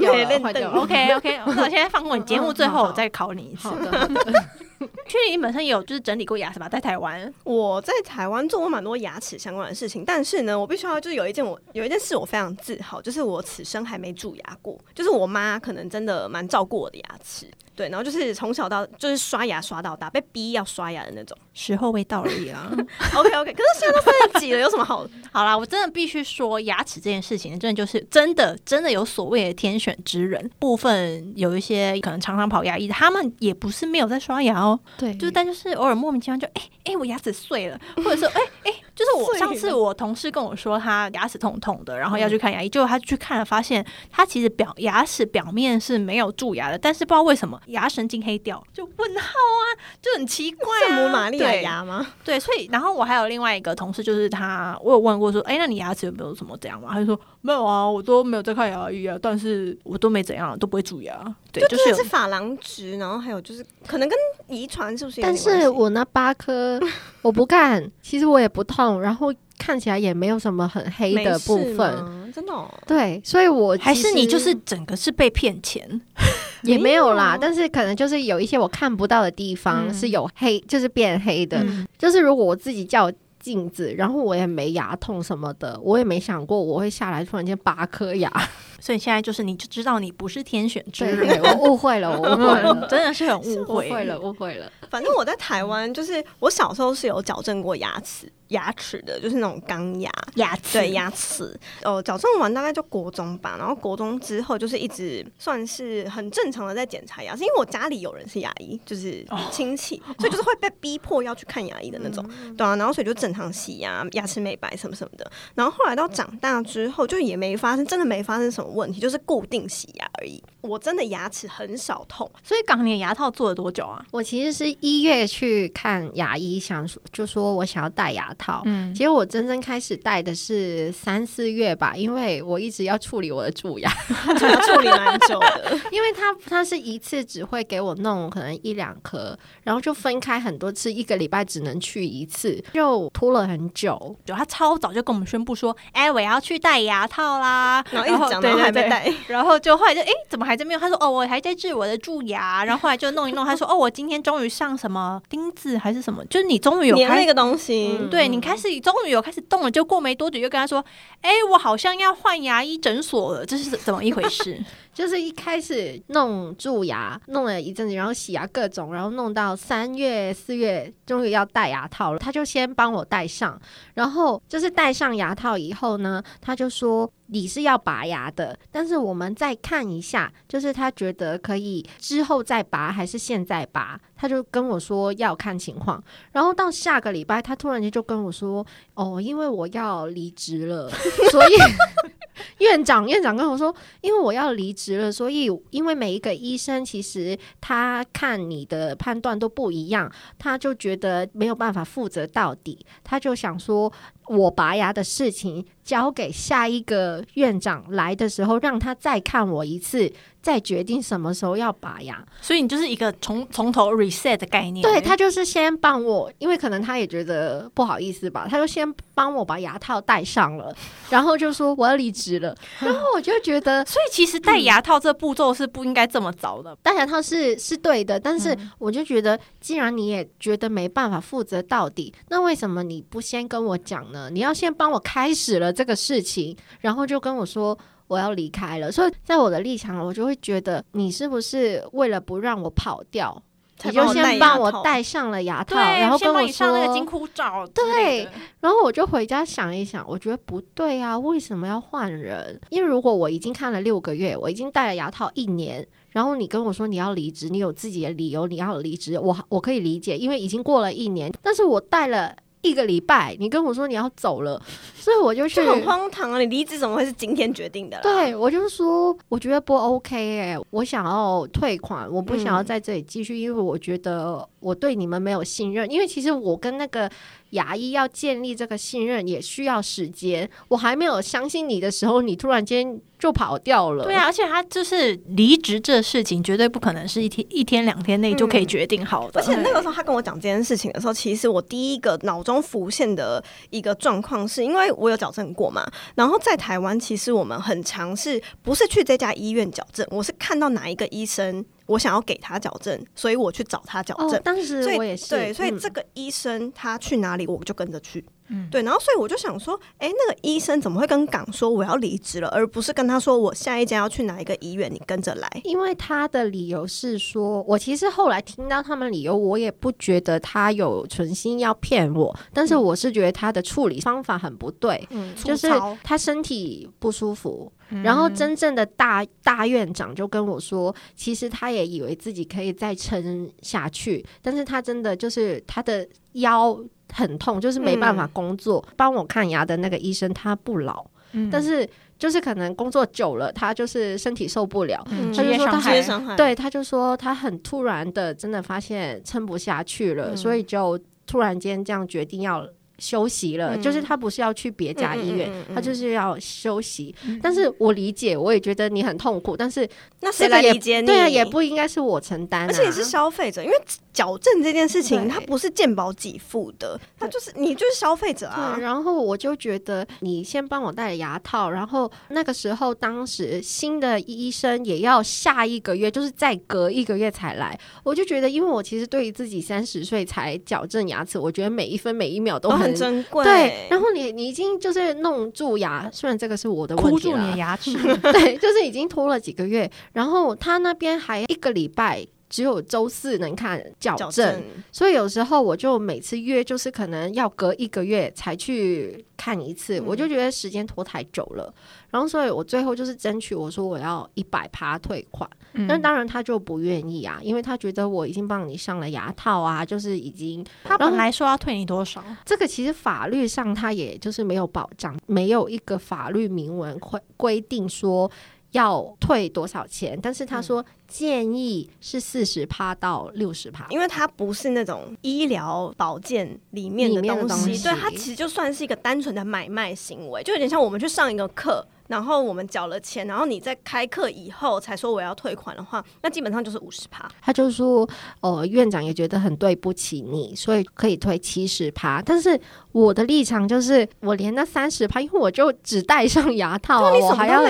[0.52, 0.80] 掉了。
[0.80, 3.78] OK OK，那我现在放过你，节目最后我再考你一次好。
[3.78, 4.44] 的，好的。
[5.06, 6.68] 确定你本身也有就是整理过牙齿吧？
[6.68, 14.78] 在台湾，我在台湾做过蛮多牙齿相关的事情，但是呢，我必须要就是有一件我有一件事我非常自豪，就是我此生还没蛀牙过。
[14.94, 21.38] 就是我妈可能真的蛮照顾我的牙齿，对，然后就是从小到就是刷牙刷到大，被逼要刷牙的那种。
[21.54, 22.68] 时候未到而已啦。
[23.14, 25.06] OK OK，可是现在都三十几了，有什么好？
[25.32, 30.50] 好啦，我真的必须说，牙齿这件事情，真的就是真的真的有所谓的天选之人。
[30.58, 49.64] 部分有一些可能常常跑牙医的，他们也不是没有在刷牙哦，对，就但就是偶尔莫名其妙就哎哎、我牙齿碎了，或者说哎哎、就是我上次我同事跟我说他牙齿痛痛的，然后要去看牙医，结果他去看了，发现他其实表牙齿表面是没有蛀牙的，但是不知道为什么牙神经黑掉，就问号啊，
[50.02, 52.06] 就很奇怪啊，圣母玛利亚对牙吗？
[52.24, 56.88] 对，所以然后我还有另外一个同事，就是他，我有问过说，哎，那你牙齿有没有什么这样吗？
[56.92, 61.14] 他就说没有啊，我都没有在看牙医啊，但是我都没怎样，都不会蛀牙。
[61.52, 65.34] 对，就就是是珐琅质，然后还有就是可能跟遗传是不是但？
[65.36, 66.80] 是我那八颗
[67.22, 72.32] 我不看，其实我也不痛，然后看起来也没有什么很黑的部分。
[72.34, 75.88] 真的哦、对，所以我还是你就是整个是被骗钱，
[76.64, 81.58] 也没有啦，但是可能就是有一些我看不到的地方嗯是有黑，就是变黑的。
[81.58, 88.28] 嗯 就是如果我自己叫镜子，然后我也没牙痛什么的，我也没想过我会下来突然间八颗牙。
[88.80, 94.70] 所以现在就是你就知道你不是天选之对人，我误会了，我误会嗯了，真的是很误误，会了，误会了。
[94.90, 100.10] 反正我在台湾，就是我小时候是有矫正过牙齿，牙齿的，就是那种钢牙。
[100.36, 100.78] 牙齿。
[100.78, 112.24] 对牙齿，哦，矫正完大概就国中吧，然后国中之后就是一直算是很正常的在检查牙齿，因为我家里有人是牙医，就是亲戚， 所以就是会被逼迫要去看牙医的那种，
[112.56, 120.42] 对啊，然后所以就正常洗牙、牙齿美白什么什么的，然后后来到长大之后，就也没发生，真的没发生什么问题，就是固定洗牙而已。
[120.64, 124.02] 我真的牙齿很少痛，所以港你的牙套做了多久啊？
[124.10, 128.62] 我其实是一月去看牙医，想说就说我想要戴牙套。
[128.64, 133.90] 嗯，结果我真正开始戴的是三四月吧，因为我一直要处理我的蛀牙，
[134.38, 135.78] 就处理蛮久的。
[135.92, 144.16] 因为他他是一次只会给我弄可能一两颗，然后就分开很多次，一个礼拜只能去一次，就拖了很久。
[144.24, 149.12] 就他超早就跟我们宣布说，哎，我要去戴牙套啦，然后一直讲，到还没戴。
[149.28, 150.80] 然后就后来就哎，怎么还在没有？
[150.80, 152.64] 他说哦，我还在治我的蛀牙。
[152.66, 160.84] 然后后来就弄一弄，他说哦，我今天终于上什么钉子还是什么，就是你终于有粘那个东西，嗯对你开始终于有开始动了，就过没多久又跟他说，
[161.20, 164.58] 哎，我好像要换牙医诊所了，这是怎么一回事？
[164.94, 173.60] 就是一开始弄蛀牙，弄了一阵子，然后洗牙各种，然后弄到三月四月，终于要戴牙套了，他就先帮我戴上，
[173.94, 190.88] 然后就是戴上牙套以后呢，他就说你是要拔牙的，但是我们再看一下，就是他觉得可以之后再拔还是现在拔，他就跟我说要看情况，然后到下个礼拜，他突然间就跟我说，哦，因为我要离职了，
[191.30, 191.52] 所以。
[192.58, 203.92] 院长，院长跟我说，因为我要离职了，所以因为每一个医生其实他看你的判断都不一样，他就觉得没有办法负责到底，他就想说
[204.26, 210.12] 我拔牙的事情交给下一个院长来的时候，让他再看我一次，
[210.44, 212.22] 再决定什么时候要拔牙。
[212.42, 214.82] 所以你就是一个从从头 reset 的概念。
[214.82, 220.72] 对他就是先帮我，因为可能他也觉得不好意思吧，他就先帮我把牙套戴上了，
[221.08, 226.76] 然后就说我要离职了， 然后我就觉得所以其实戴牙套这步骤是不应该这么早的。
[226.82, 234.28] 戴牙套是是对的，但是嗯我就觉得，既然你也觉得没办法负责到底，那为什么你不先跟我讲呢？
[234.30, 237.78] 你要先帮我开始了这个事情，然后就跟我说。
[238.14, 243.42] 我要离开了，所以在我的立场，我就会觉得你是不是为了不让我跑掉，
[243.82, 248.28] 你就先帮我戴上了牙套，然后跟我说上那个金箍罩对。
[248.60, 252.60] 然后我就回家想一想，我觉得不对啊，为什么要换人？
[252.70, 262.36] 因为如果我已经看了六个月，我已经戴了牙套一年，然后你跟我说你要离职，你有自己的理由，你要离职，我我可以理解，因为已经过了一年，但是我戴了。
[262.64, 264.60] 一个礼拜，你跟我说你要走了，
[264.94, 266.38] 所以我就去就很荒唐啊！
[266.38, 268.02] 你离职怎么会是今天决定的啦？
[268.02, 275.90] 对，我就是说我觉得不 OK 哎、我想要退款，我不想要嗯在这里继续，因为我觉得我对你们没有信任。
[275.90, 277.10] 因为其实我跟那个
[277.54, 284.04] 牙医要建立这个信任也需要时间，我还没有相信你的时候，你突然间就跑掉了。
[284.04, 289.40] 对啊，而且他就是离职这事情，绝对不可能是一天一天两天内就可以决定好的。
[289.40, 295.86] 而且那个时候他跟我讲这件事情的时候，其实我第一个脑中浮现的一个状况是，因为我有矫正过嘛，
[296.16, 301.64] 然后在台湾其实我们很尝试，不是去这家医院矫正，我是看到哪一个医生。
[301.86, 304.30] 我想要给他矫正，所以我去找他矫正。
[304.30, 308.24] 哦，当时我也是，对，所以嗯这个医生他去哪里，我就跟着去。
[308.43, 315.48] 嗯对，然后所以我就想说，哎、那个医生怎么会跟港说我要离职了，而不是跟他说我下一家要去哪一个医院，你跟着来？
[315.64, 325.68] 因为他的理由是说，我其实后来听到他们理由，我也不觉得他有存心要骗我，但是我是觉得他的处理方法很不对，嗯，就是
[326.02, 328.02] 他身体不舒服，嗯。
[328.02, 336.78] 然后真正的大大院长就跟我说，其实他也以为自己可以再撑下去，但是他真的就是他的腰
[337.12, 338.84] 很痛，就是没办法工作。
[338.96, 345.04] 帮我看牙的那个医生他不老，嗯但是就是可能工作久了，他就是身体受不了。
[345.10, 352.66] 嗯嗯他就说他职业伤害，对，他就说他很突然的，真的发现撑不下去了，嗯所以就突然间这样决定要
[352.98, 353.76] 休息了。
[353.76, 357.14] 嗯就是他不是要去别家医院，他就是要休息。
[357.26, 359.88] 嗯但是我理解，我也觉得你很痛苦，但是
[360.20, 361.06] 那谁这个也来理解你？
[361.06, 363.76] 对啊，也不应该是我承担、啊，而且也是消费者，因为
[364.14, 368.78] 矫正这件事情，它不是健保给付的，它就是你就是消费者啊，。
[368.80, 387.92] 然后我就觉得你先帮我戴了牙套，然后那个时候当时新的医生也要下一个月，就是再隔一个月才来，我就觉得，因为我其实对于自己三十岁才矫正牙齿，我觉得每一分每一秒都很珍贵，对，然后你你已经就是弄蛀牙，虽然这个是我的问题了住你的牙齿，
[388.32, 392.24] 对，就是已经拖了几个月，然后他那边还一个礼拜。
[392.54, 394.62] 只有周四能看矫矫正，
[394.92, 401.74] 所以有时候我就每次约就是可能要隔一个月才去看一次，嗯我就觉得时间拖太久了。
[402.12, 412.22] 然后所以我最后就是争取我说我要一百趴退款，嗯但当然他就不愿意啊，因为他觉得我已经帮你上了牙套啊，就是已经他本来说要退你多少？
[412.44, 418.30] 这个其实法律上他也就是没有保障，没有一个法律明文规规定说
[418.74, 423.86] 要退多少钱，但是他说建议是四十趴到六十趴。
[423.88, 437.30] 因为它不是那种医疗保健里面的东西对它其实就算是一个单纯的买卖行为，就有点像我们去上一个课，然后我们缴了钱，然后你在开课以后才说我要退款的话，那基本上就是五十趴。
[437.40, 438.08] 他就说，
[438.40, 442.20] 呃，院长也觉得很对不起你，所以可以退七十趴。
[442.20, 442.60] 但是
[442.92, 447.62] 我的立场就是，我连那三十趴，因为我就只戴上牙套、我还要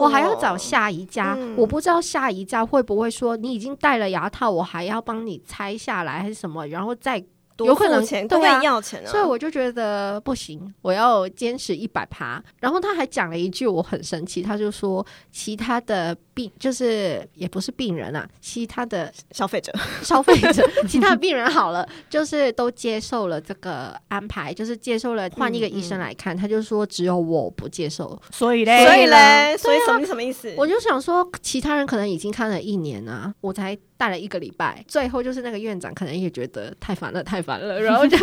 [0.00, 7.26] 我还要找下一家，嗯我不知道下一家会不会说你已经戴了牙套，我还要帮你拆下来还是什么，然后再多
[7.64, 9.10] 有可能付钱，多跟对啊你要钱啊。
[9.10, 12.42] 所以我就觉得不行，我要坚持一百趴。
[12.60, 26.36] 然后他还讲了一句我很生气，他就说其他的病就是也不是病人啊，其他的消费者消费者， 其他的病人好了，就是都接受了这个安排，就是接受了换一个医生来看。
[26.36, 30.52] 他就说只有我不接受，所以嘞，所以嘞，所以对啊什么什么意思？
[30.56, 38.16] 我就想说，其他人可能已经看了一年啊，我才带了一个礼拜，最后就是那个院长可能也觉得太烦了，太烦了，然后就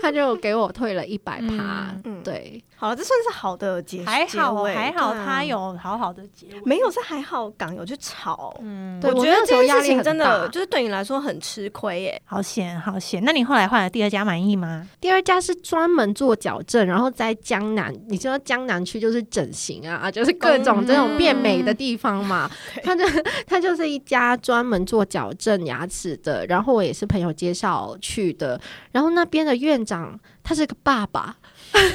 [0.00, 6.62] 他就给我退了一百趴对，好了，这算是好的结还好还好，他有好好的结尾。
[6.64, 8.56] 没有是还好港有去吵。
[8.60, 12.22] 嗯，对我我觉得这件事情真的就是对你来说很吃亏耶。
[12.24, 13.22] 好险好险。
[13.24, 14.86] 那你后来换了第二家满意吗？
[15.00, 22.50] 第二家是专门做矫正，然后在江南，你知道江南区就是整形啊，就是各种这种变美的地方嘛。
[22.74, 23.04] 对它就
[23.46, 28.60] 它就是一家专门做矫正牙齿的，然后我也是朋友介绍去的。
[28.92, 31.34] 然后那边的院长他是个爸爸，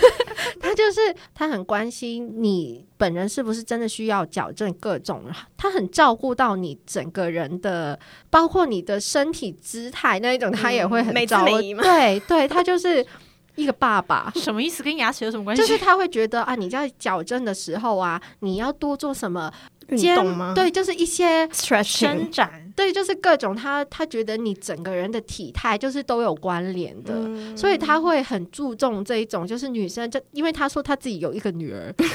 [0.59, 7.99] 他就是他很关心你本人是不是真的需要矫正各种，他很照顾到你整个人的，
[8.31, 11.55] 包括你的身体姿态那一种，他也会很美姿照顾。
[11.57, 13.05] 美仪吗对对，他就是
[13.55, 14.31] 一个爸爸。
[14.35, 14.83] 什么意思？
[14.83, 15.61] 跟牙齿有什么关系？
[15.61, 19.51] 就是他会觉得啊，你在矫正的时候啊，你要多做什么
[19.89, 20.53] 运肩动吗？
[20.55, 21.47] 对，就是一些
[21.83, 22.71] 伸展。
[22.73, 27.13] 对，就是各种他他觉得你整个人的体态就是都有关联的。
[27.13, 32.05] 嗯所以他会很注重这一种，就是女生，就因为他说他自己有一个女儿，他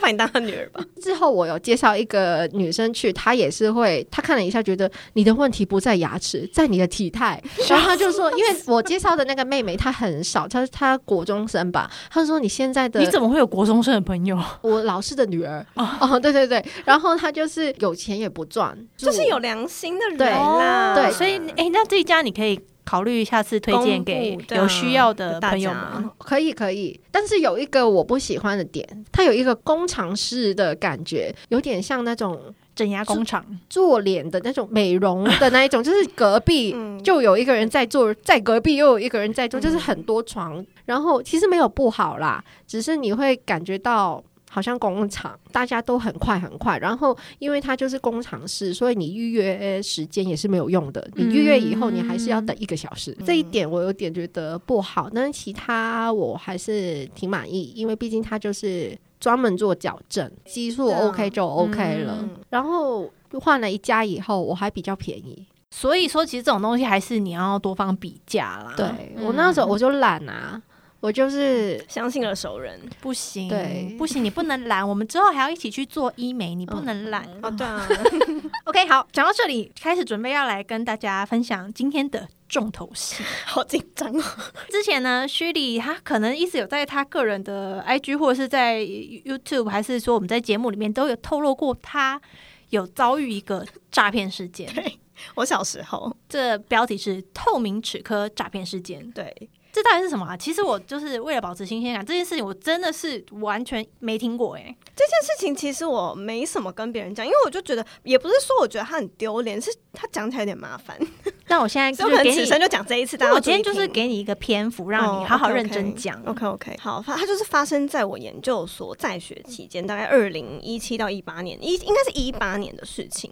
[0.00, 0.82] 把你当他女儿吧？
[1.00, 7.40] 之后我有介绍一个女生去，她也是会，她看了一下，觉得你的问题不在牙齿，在你的体态。
[7.68, 14.38] 然后她就说，因为我介绍的那个妹妹她很少，她她国中生吧，她说你现在的你怎么会有国中生的朋友？
[14.62, 20.94] 我老师的女儿 哦对对对，然后她就是有钱也不赚，就是有良心的人对啦。
[20.94, 22.58] 对所以哎、那这一家你可以
[22.90, 25.90] 考虑下次推荐给有需要的大朋友家。
[26.00, 26.10] 们。
[26.18, 37.00] 可以可以，但是有一个我不喜欢的点，它有一个工厂式的感觉，有点像那种整牙工厂，做脸的那种美容的那一种， 就是隔壁嗯。
[37.04, 39.62] 就有一个人在做，在隔壁又有一个人在做，嗯。
[39.62, 40.64] 就是很多床。
[40.84, 44.20] 然后其实没有不好啦，只是你会感觉到
[44.52, 46.76] 好像工厂，大家都很快很快。
[46.78, 51.08] 然后因为它就是工厂式，所以你预约时间也是没有用的。
[51.14, 53.16] 你预约以后，你还是要等一个小时。
[53.24, 62.28] 这一点我有点觉得不好，但是其他我还是挺满意，因为毕竟它就是专门做矫正，技术 OK 就 OK 了。
[62.48, 63.08] 然后
[63.40, 65.46] 换了一家以后，我还比较便宜。
[65.70, 68.74] 所以说，其实这种东西还是你要多方比价啦。
[68.76, 70.60] 对我那时候我就懒啊。
[71.00, 74.86] 我就是相信了熟人，不行，对，不行，你不能懒。
[74.86, 77.50] 我们之后还要一起去做医美，你不能懒哦！
[77.50, 77.88] 对啊，
[78.64, 84.22] OK，好，讲到这里，开始准备要来跟大家分享今天的重头戏， 好紧张哦。
[84.68, 92.20] 之前呢，徐丽他可能一直有在他个人的 IG 或者是在 YouTube，还是说我们在节目里面都有透露过，他
[92.68, 94.70] 有遭遇一个诈骗事件。
[94.74, 94.98] 对
[95.36, 99.10] 我小时候，这标题是“透明齿科诈骗事件”。
[99.12, 99.48] 对。
[99.82, 100.36] 这到底是什么啊？
[100.36, 104.76] 其实我就是为了保持新鲜感，这件事情我真的是完全没听过哎。
[104.94, 110.98] 这件事情其实我没什么跟别人讲，因为我就觉得也不是说我觉得他很丢脸，是他讲起来有点麻烦。
[111.48, 113.16] 那我现在就给你，就讲这一次。
[113.32, 116.22] 我今天就是给你一个篇幅，让你好好认真讲。
[116.26, 123.30] OK OK，好，它就是发生在我研究所在学期间，大概二零一七到一八年，一应该是一八年的事情。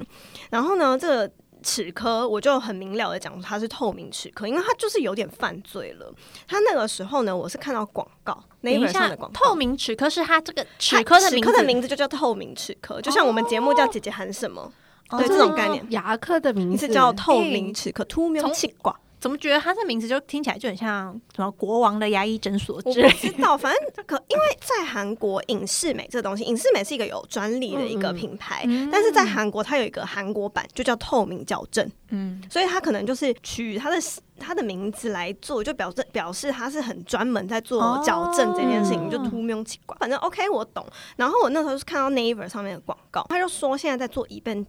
[0.51, 1.33] 然后呢，这个。
[1.62, 6.12] 齿科，我就很明了的讲，它是透明齿科，因为它就是有点犯罪了。
[6.47, 14.73] 他那个时候呢，我是看到广告，那一本上的广告，透明齿科是它这个齿科的齿科的名字就叫透明齿科，就像我们节目叫姐姐喊什么，
[15.11, 18.99] 对这种概念，牙科的名字叫透明齿科，突明气挂。
[19.21, 23.07] 怎么觉得他这名字就听起来就很像什么国王的牙医诊所之类？
[23.07, 31.91] 我知道，反正可因为在韩国影视美这个东西，影视美是一个有专利的一个品牌，但是在韩国它有一个韩国版，就叫透明矫正。
[32.11, 33.99] 嗯，所以它可能就是取它的。
[34.38, 39.96] 他的名字来做，就表示表示他是很专门在做矫正这件事情，就突明奇怪。
[40.01, 40.87] 反正 OK，我懂。
[41.16, 44.66] 然后我那时候是看到 Naver 上面的广告，他就说现在在做 event，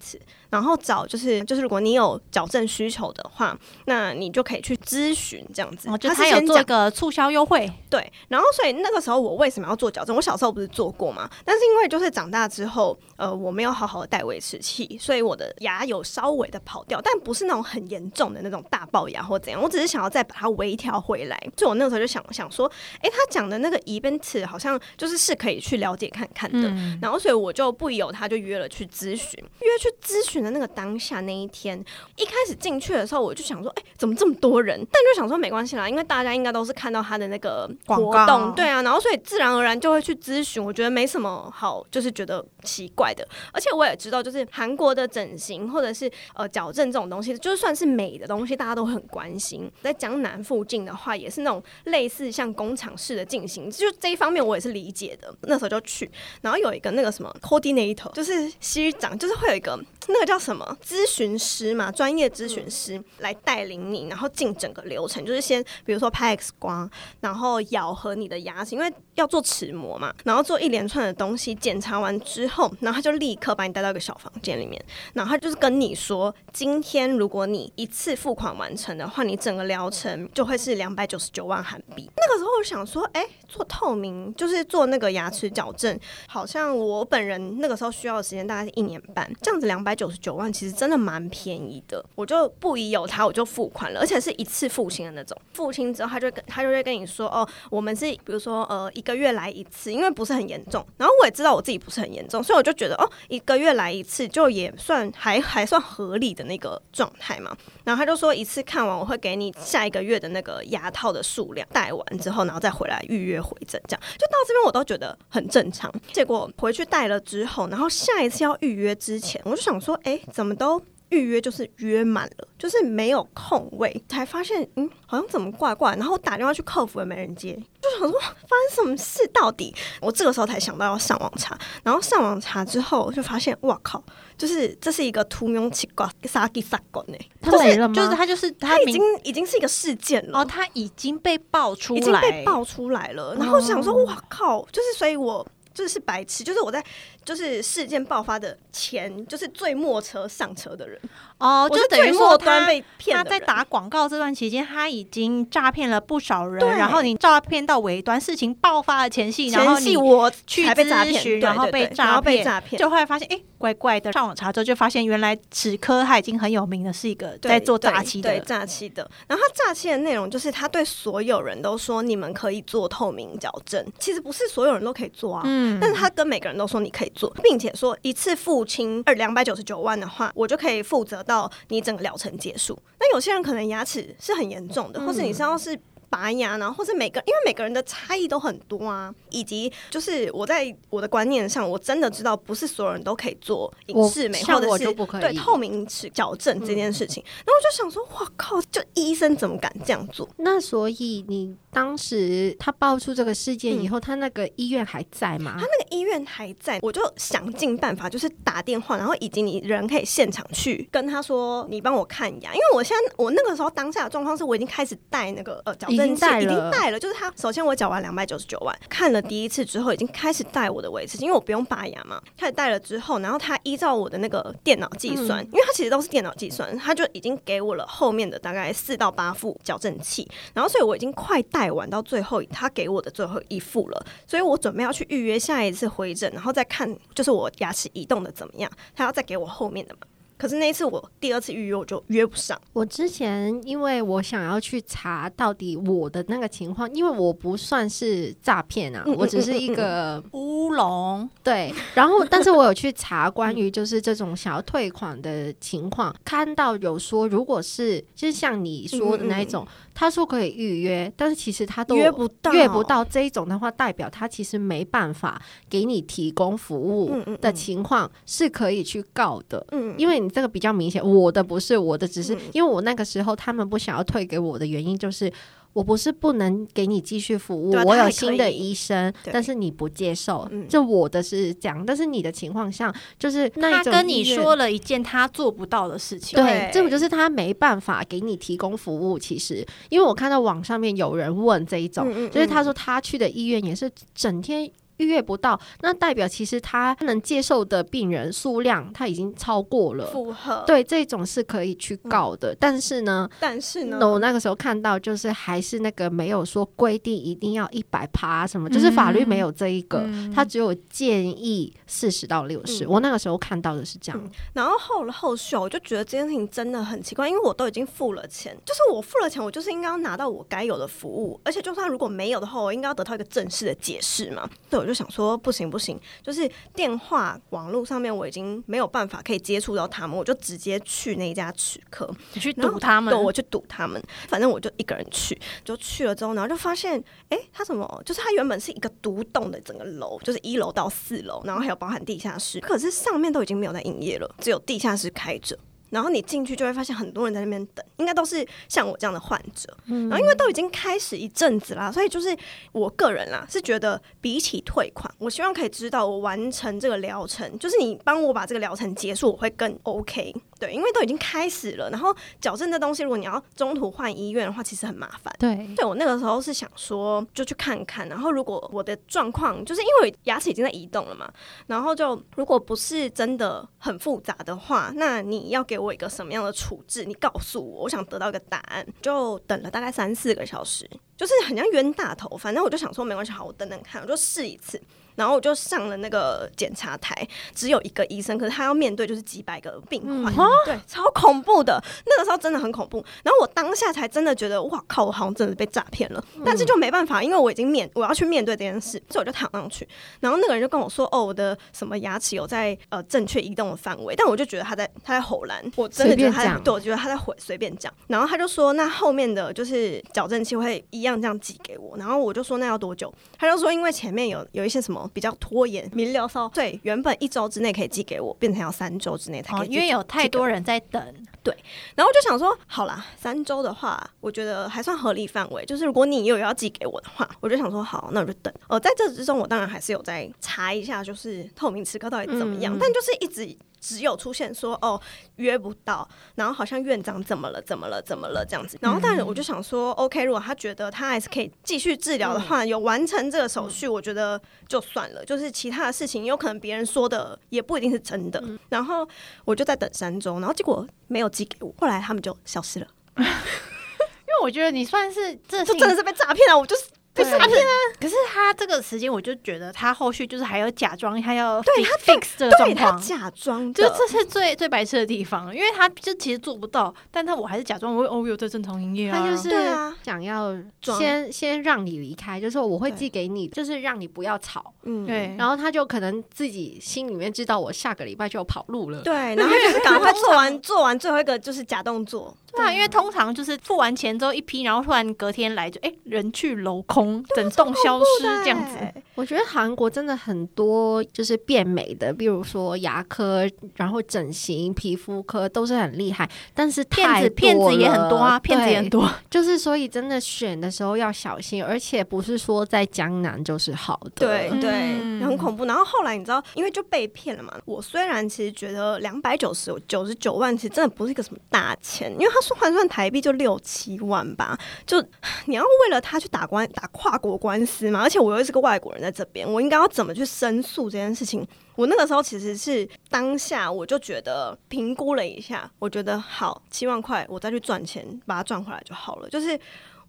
[0.50, 5.90] 然后找就是就是如果你有矫正需求的话，那你就可以去咨询这样子。
[6.00, 8.12] 就他有做一个促销优惠，对。
[8.28, 10.16] 然后所以那个时候我为什么要做矫正？
[10.16, 11.30] 我小时候不是做过吗？
[11.46, 19.59] 但是因为就是长大之后，呃，我没有好好的戴维持器，所以我的牙有稍微的跑掉，但不是那种很严重的那种大龅牙或怎样。
[19.62, 22.70] 我只是想要再把它微调回来，所以我那个时候就想想说，
[23.02, 26.70] 哎，他讲的那个 event 好像就是是可以去了解看看的，
[27.02, 31.84] 然后所以我就不由他就约了去咨询，约去咨询的那个当下那一天，
[32.16, 34.80] 一开始进去的时候我就想说，哎，怎么这么多人？
[34.92, 49.49] 但就想说没关系啦，因为大家应该都是看到他的那个活动，对啊，然后所以自然而然就会去咨询，我觉得没什么好，就是觉得奇怪的，而且我也知道，就是韩国的整形或者是呃矫正这种东西，就算是美的东西，大家都很关心。
[49.50, 55.34] 行在江南附近的话，也是那种类似像工厂式的进行，就这一方面我也是理解的。
[55.42, 56.10] 那时候就去，
[56.42, 66.90] 然后有一个那个什么 coordinator，就是西长，就是会有一个那个叫什么咨询师嘛，专业咨询师来带领你，然后进整个流程，就是先比如说拍 X 光，
[67.22, 82.10] 然后咬合你的牙齿，因为要做齿模嘛，然后做一连串的东西，检查完之后，然后他就立刻把你带到一个小房间里面，然后他就是跟你说，今天如果你一次付款完成的话，你整个疗程就会是两百九十九万韩币。
[82.16, 92.04] 那个时候我想说，哎，做透明就是做那个牙齿矫正，好像我本人那个时候需要的时间大概是一年半，这样子两百九十九万其实真的蛮便宜的。
[92.16, 95.38] 我就不疑有他，我就付款了，而且是一次付清的那种。
[95.54, 100.86] 付清之后，他就跟他就会跟你说，哦，我们是比如说呃一个月来一次，因为不是很严重。
[100.98, 107.56] 然后我也知道我自己不是很严重，所以我就觉得哦一个月来一次就也算还还算合理的那个状态嘛。
[107.84, 109.50] 然后他就说一次看完我会给你。
[109.60, 115.92] 下一个月的那个牙套的数量戴完之后，然后再回来预约回诊，这样就到这边我都觉得很正常。
[116.14, 125.96] 结果回去戴了之后，然后下一次要预约之前，我就想说，哎，怎么都预约就是约满了，就是没有空位，才发现，嗯，好像怎么怪怪。
[125.96, 129.74] 然后打电话去客服也没人接，就想说发生什么事到底？
[130.02, 134.04] 我这个时候才想到要上网查，然后上网查之后就发现，哇靠！
[134.38, 137.18] 就是这是一个图名奇怪，杀鸡杀狗呢？
[137.42, 137.94] 他没了吗？
[137.94, 140.40] 就是他，就是他已经已经是一个事件了。
[140.40, 143.36] 哦，他已经被爆出来，已经被爆出来了。
[143.36, 144.66] 然后想说，哇靠！
[144.72, 146.84] 就是，所以我就是白痴，就是我在
[147.30, 151.00] 就是事件爆发的前，就是最末车上车的人。
[151.38, 152.68] 哦，就等于说他
[153.12, 156.68] 他在打广告这段期间，他已经诈骗了不少人。
[156.76, 164.12] 然后你诈骗到尾端，事情爆发的前夕，前夕我去咨询，然后被诈骗，诈骗，就后来发现，哎，怪怪的。
[164.12, 169.10] 上网查之后，就发现原来齿科他已经很有名的是一个在做诈欺的，对诈欺的。
[169.28, 175.44] 然后他诈欺的内容就是他对所有人都说，你们可以做透明矫正，其实不是所有人都可以做啊。
[175.46, 182.80] 嗯，但是他跟每个人都说你可以做，并且说一次付清二两百九十九万的话，我就可以负责到你整个疗程结束。
[183.00, 185.78] 那有些人可能牙齿是很严重的，或是你身上是。
[186.10, 197.24] 拔牙然后，或是每个，因为每个人的差异都很多啊，以及就是我在我的观念上，我真的知道不是所有人都可以做影视美，或者是对透明齿矫正这件事情。
[197.24, 200.28] 然后我就想说，哇靠，就医生怎么敢这样做？
[200.38, 205.58] 那所以你当时他爆出这个事件以后，他那个医院还在吗？
[205.60, 215.88] 他那个医院还在，我就想尽办法，就是打电话，然后以及你人可以现场去跟他说，你帮我看牙，因为我现在我那个时候当下的状况是我已经开始戴那个呃矫。
[215.90, 217.00] 已经戴了，已经带了。
[217.00, 222.22] 就是他，首先我缴完两百九十九万，看了第一次之后，已经开始带我的维持器，因为我不用拔牙嘛。
[222.38, 230.30] 开始带了之后，然后他依照我的那个电脑计算，因为他其实都是电脑计算，他就已经给我了后面的大概四到八副矫正器。
[230.54, 234.06] 然后，所以我已经快带完到最后，他给我的最后一副了。
[234.26, 240.02] 所以我准备要去预约下一次回诊，然后再看就是我牙齿移动的怎么样，他要再给我后面的嘛。
[240.40, 242.60] 可是那一次我第二次预约我就约不上。
[242.72, 251.30] 我之前因为我想要去查到底我的那个情况，因为我不算是诈骗啊，我只是一个乌龙。
[251.44, 259.68] 对，然后但是我有去查关于就是这种想要退款的情况，看到有说如果是就是像你说的那一种。
[259.92, 269.68] 他说可以预约，但是其实他都约不到，约不到这一种的话，代表他其实没办法给你提供服务的情况是可以去告的。
[269.72, 275.32] 嗯，因为你这个比较明显，我的不是我的，只是因为我那个时候他们不想要退给我的原因就是。
[275.72, 281.86] 我不是不能给你继续服务，我有新的医生，但是你不接受，这我的是这样。
[281.86, 289.20] 但是你的情况下，就是他跟你说了一件他做不到的事情，对，这不就是他没办法给你提供服务。
[289.20, 294.70] 其实，因为我看到网上面有人问这一种，就是他说他去的医院也是整天。
[295.00, 300.64] 预约不到，那代表其实他能接受的病人数量他已经超过了符合。
[300.68, 302.56] 对，这种是可以去告的。
[302.60, 312.86] 但是呢，但是呢，我那个时候看到就是还是那个没有说规定一定要一百趴什么，就是法律没有这一个，他只有建议四十到六十。
[312.86, 314.32] 我那个时候看到的是这样。
[314.54, 324.50] 然后后后续我就觉得这件事情真的很奇怪，因为我都已经付了钱，就是我付了钱，我就是应该要拿到我该有的服务，而且就算如果没有的话，我应该要得到一个正式的解释嘛。
[324.70, 324.89] 对。
[324.89, 334.02] 就想说不行不行，就是电话网络上面我已经没有办法可以接触到他们，我就直接去那家取客，你去堵他们，对，我去堵他们。
[334.28, 338.02] 反正我就一个人去，就去了之后，然后就发现，哎，他怎么？
[338.06, 345.58] 就是他原本是一个独栋的整个楼，就是一楼到四楼，然后还有包含地下室，可是上面都已经没有在营业了，只有地下室开着。
[345.90, 349.76] 然后你进去就会发现很多人在那边等，应该都是像我这样的患者。
[349.86, 352.36] 然后因为都已经开始一阵子啦，所以就是
[352.72, 360.34] 我个人啦是觉得比起退款，我希望可以知道我完成这个疗程，就是你帮我把这个疗程结束，我会更 OK。
[360.60, 365.34] 对，因为都已经开始了，然后矫正这东西，如果你要中途换医院的话，其实很麻烦。
[365.40, 371.28] 对，对我那个时候是想说就去看看，然后如果我的状况就是因为牙齿已经在移动了嘛，
[371.66, 375.80] 然后就如果不是真的很复杂的话，那你要给。
[375.80, 377.06] 我一个什么样的处置？
[377.06, 378.86] 你告诉我，我想得到一个答案。
[379.02, 380.86] 就等了大概三四个小时，
[381.16, 382.36] 就是很像冤大头。
[382.36, 384.78] 反正我就想说，没关系，好，我等等看，我就试一次。
[385.20, 391.78] 然后我就上了那个检查台，只有一个医生，可是他要面对就是几百个病患，对，超恐怖的。
[392.06, 393.04] 那个时候真的很恐怖。
[393.22, 396.24] 然后我当下才真的觉得，哇靠，我好像真的被诈骗了。
[396.46, 399.86] 但是就没办法，因为我已经面我要去面对这件事，所以我就躺上去。
[400.22, 407.94] 然后那个人就跟我说：“哦，我的什么牙齿有在呃正确移动的范围。”但我就觉得他在他在吼蓝，我真的觉得他在对我觉得他在回随便讲。
[408.08, 421.02] 然后他就说：“那后面的就是矫正器会一样这样寄给我。”然后我就说：“那要多久？”他就说：“因为前面有有一些什么。”比较拖延，明疗骚对，原本一周之内可以寄给我，变成要三周之内才可以，因为有太多人在等。
[421.42, 421.56] 对，
[421.96, 425.66] 然后我就想说，好啦，三周的话，我觉得还算合理范围。
[425.66, 428.54] 就是如果你有要寄给我的话，我就想说，好，那我就等。
[428.68, 433.58] 呃，在这之中，我当然还是有在查一下，就是透明磁刻到底怎么样，但就是一直。
[433.80, 435.00] 只有出现说哦
[435.38, 445.24] 约不到，然后好像院长怎么了怎么了怎么了这样子，然后但是我就想说，OK，如果他觉得他还是可以继续治疗的话，有完成这个手续，我觉得就算了。
[445.26, 448.44] 就是其他的事情，有可能别人说的也不一定是真的。
[448.70, 449.08] 然后
[449.46, 452.88] 我就在等三周，然后结果没有寄给我，后来他们就消失了。
[453.18, 456.84] 因为我觉得你算是这 就真的是被诈骗了，我就是。
[457.24, 457.74] 被诈骗啊！
[458.00, 463.02] 可是他这个时间，我就觉得他后续就是还要假装他要对他 fix 这个状况。
[463.02, 474.74] 假装就，这是最最白痴的地方，因为他就其实做不到，但他我还是假装我哦有在正常营业啊，他就是对啊想要先先让你离开，就是说我会寄给你，就是让你不要吵。
[474.84, 479.02] 嗯对，然后他就可能自己心里面知道，我下个礼拜就要跑路了。
[479.02, 488.78] 对，然后就是赶快做完 做完最后一个就是假动作，对啊，因为通常就是付完钱之后一批，然后突然隔天来就哎、人去楼空，整栋消失这样子。
[489.16, 498.90] 我觉得韩国真的很多就是变美的，比如说牙科，然后整形、皮肤科都是很厉害，但是骗太子骗子也很多啊，骗子也很。
[498.90, 499.10] 多。
[499.30, 504.12] 就是所以真的选的时候要小心，而且不是说在江南就是好的。
[504.16, 505.66] 对对，嗯很恐怖。
[505.66, 507.54] 然后后来你知道，因为就被骗了嘛。
[507.66, 514.58] 我虽然其实觉得两百九十九十九万，其实真的不是一个什么大钱，因为他说换算台币就六七万吧。
[514.88, 515.00] 就
[515.46, 521.48] 你要为了他去打官打跨国官司嘛，而且我又是个外国人在这边，我应该要怎么去申诉这件事情？
[521.78, 529.30] 我那个时候其实是当下我就觉得评估了一下，我觉得好七万块，我再去赚钱把它赚回来就好了。
[529.30, 529.58] 就是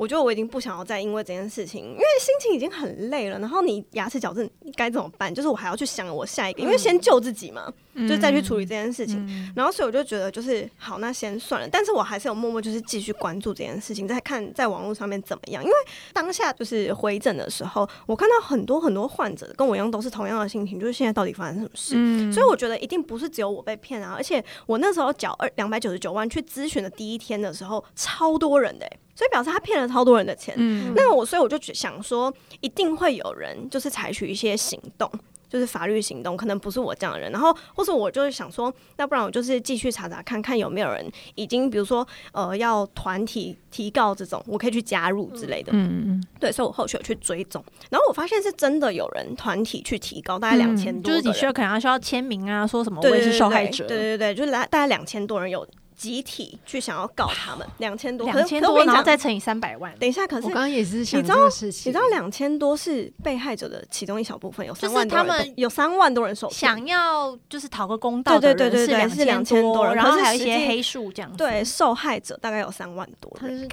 [0.01, 5.32] 我觉得我已经不想要再因为这件事情，因为心情已经很累了，然后你牙齿矫正该怎么办？
[5.34, 9.22] 就是我还要去想我下一个，因为先救自己嘛，就是再去处理这件事情。
[9.28, 11.68] 嗯然后所以我就觉得就是好，那先算了。
[11.70, 15.62] 但是我还是有默默就是继续关注这件事情，再看在网络上面怎么样。
[15.62, 15.74] 因为
[16.14, 21.94] 当下就是回诊的时候，我看到很多很多患者跟我一样都是同样的心情，就是现在到底发生什么事？
[21.98, 30.54] 嗯所以我觉得一定不是只有我被骗啊，而且我那时候缴二两百九十九万去咨询的第一天的时候，超多人的、欸，所以表示他骗了超多人的钱。
[30.56, 35.10] 嗯那我所以我就觉想说，一定会有人就是采取一些行动。
[35.50, 41.04] 就是法律行动，可能不是我这样的人，然后或者我就是想说，那不然我就是继续查查看看有没有人
[41.34, 45.72] 已经，比如说呃要团体提告这种，我可以去加入之类的。
[45.72, 47.60] 嗯嗯，对，所以我后续有去追踪，
[47.90, 55.66] 然后我发现是真的有人团体去提告，大概两千多就是你需要可能需要签名啊，说什么对我也是受害者，对对对，就是来大概两千多人有
[56.01, 71.36] 集体去想要告他们， 两千多，可是两千多，然后可是我跟你讲再乘以三百万，等一下，可是我刚刚也是想你知道这个事情，你知道两千多是被害者的其中一小部分，有就是三万多人他们有三万多人受骗想要就是讨个公道的对对对人对对是两2000多多，然后还有一些黑数这样子。
[71.36, 73.68] 对受害者大概有三万多人，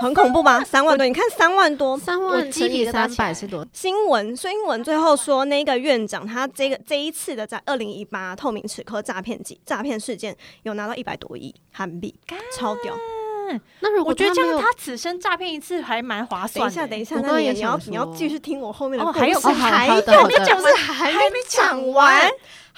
[0.00, 0.62] 很恐怖吧？
[0.64, 1.96] 三万多，你看三万多。
[1.98, 3.66] 三我万乘以鸡皮三百是多？
[3.72, 12.14] 新闻新闻最后说，那个院长他这个这一次的在二零一八透明齿科诈骗集诈骗事件有拿到一百多亿韩币，
[12.56, 12.94] 超屌。
[13.80, 22.30] 那如果我觉得这样他此生诈骗一次还蛮划算等一下，等一下，那你你要你要继续听我后面的哦故事，还有还有的还没讲是还没讲完。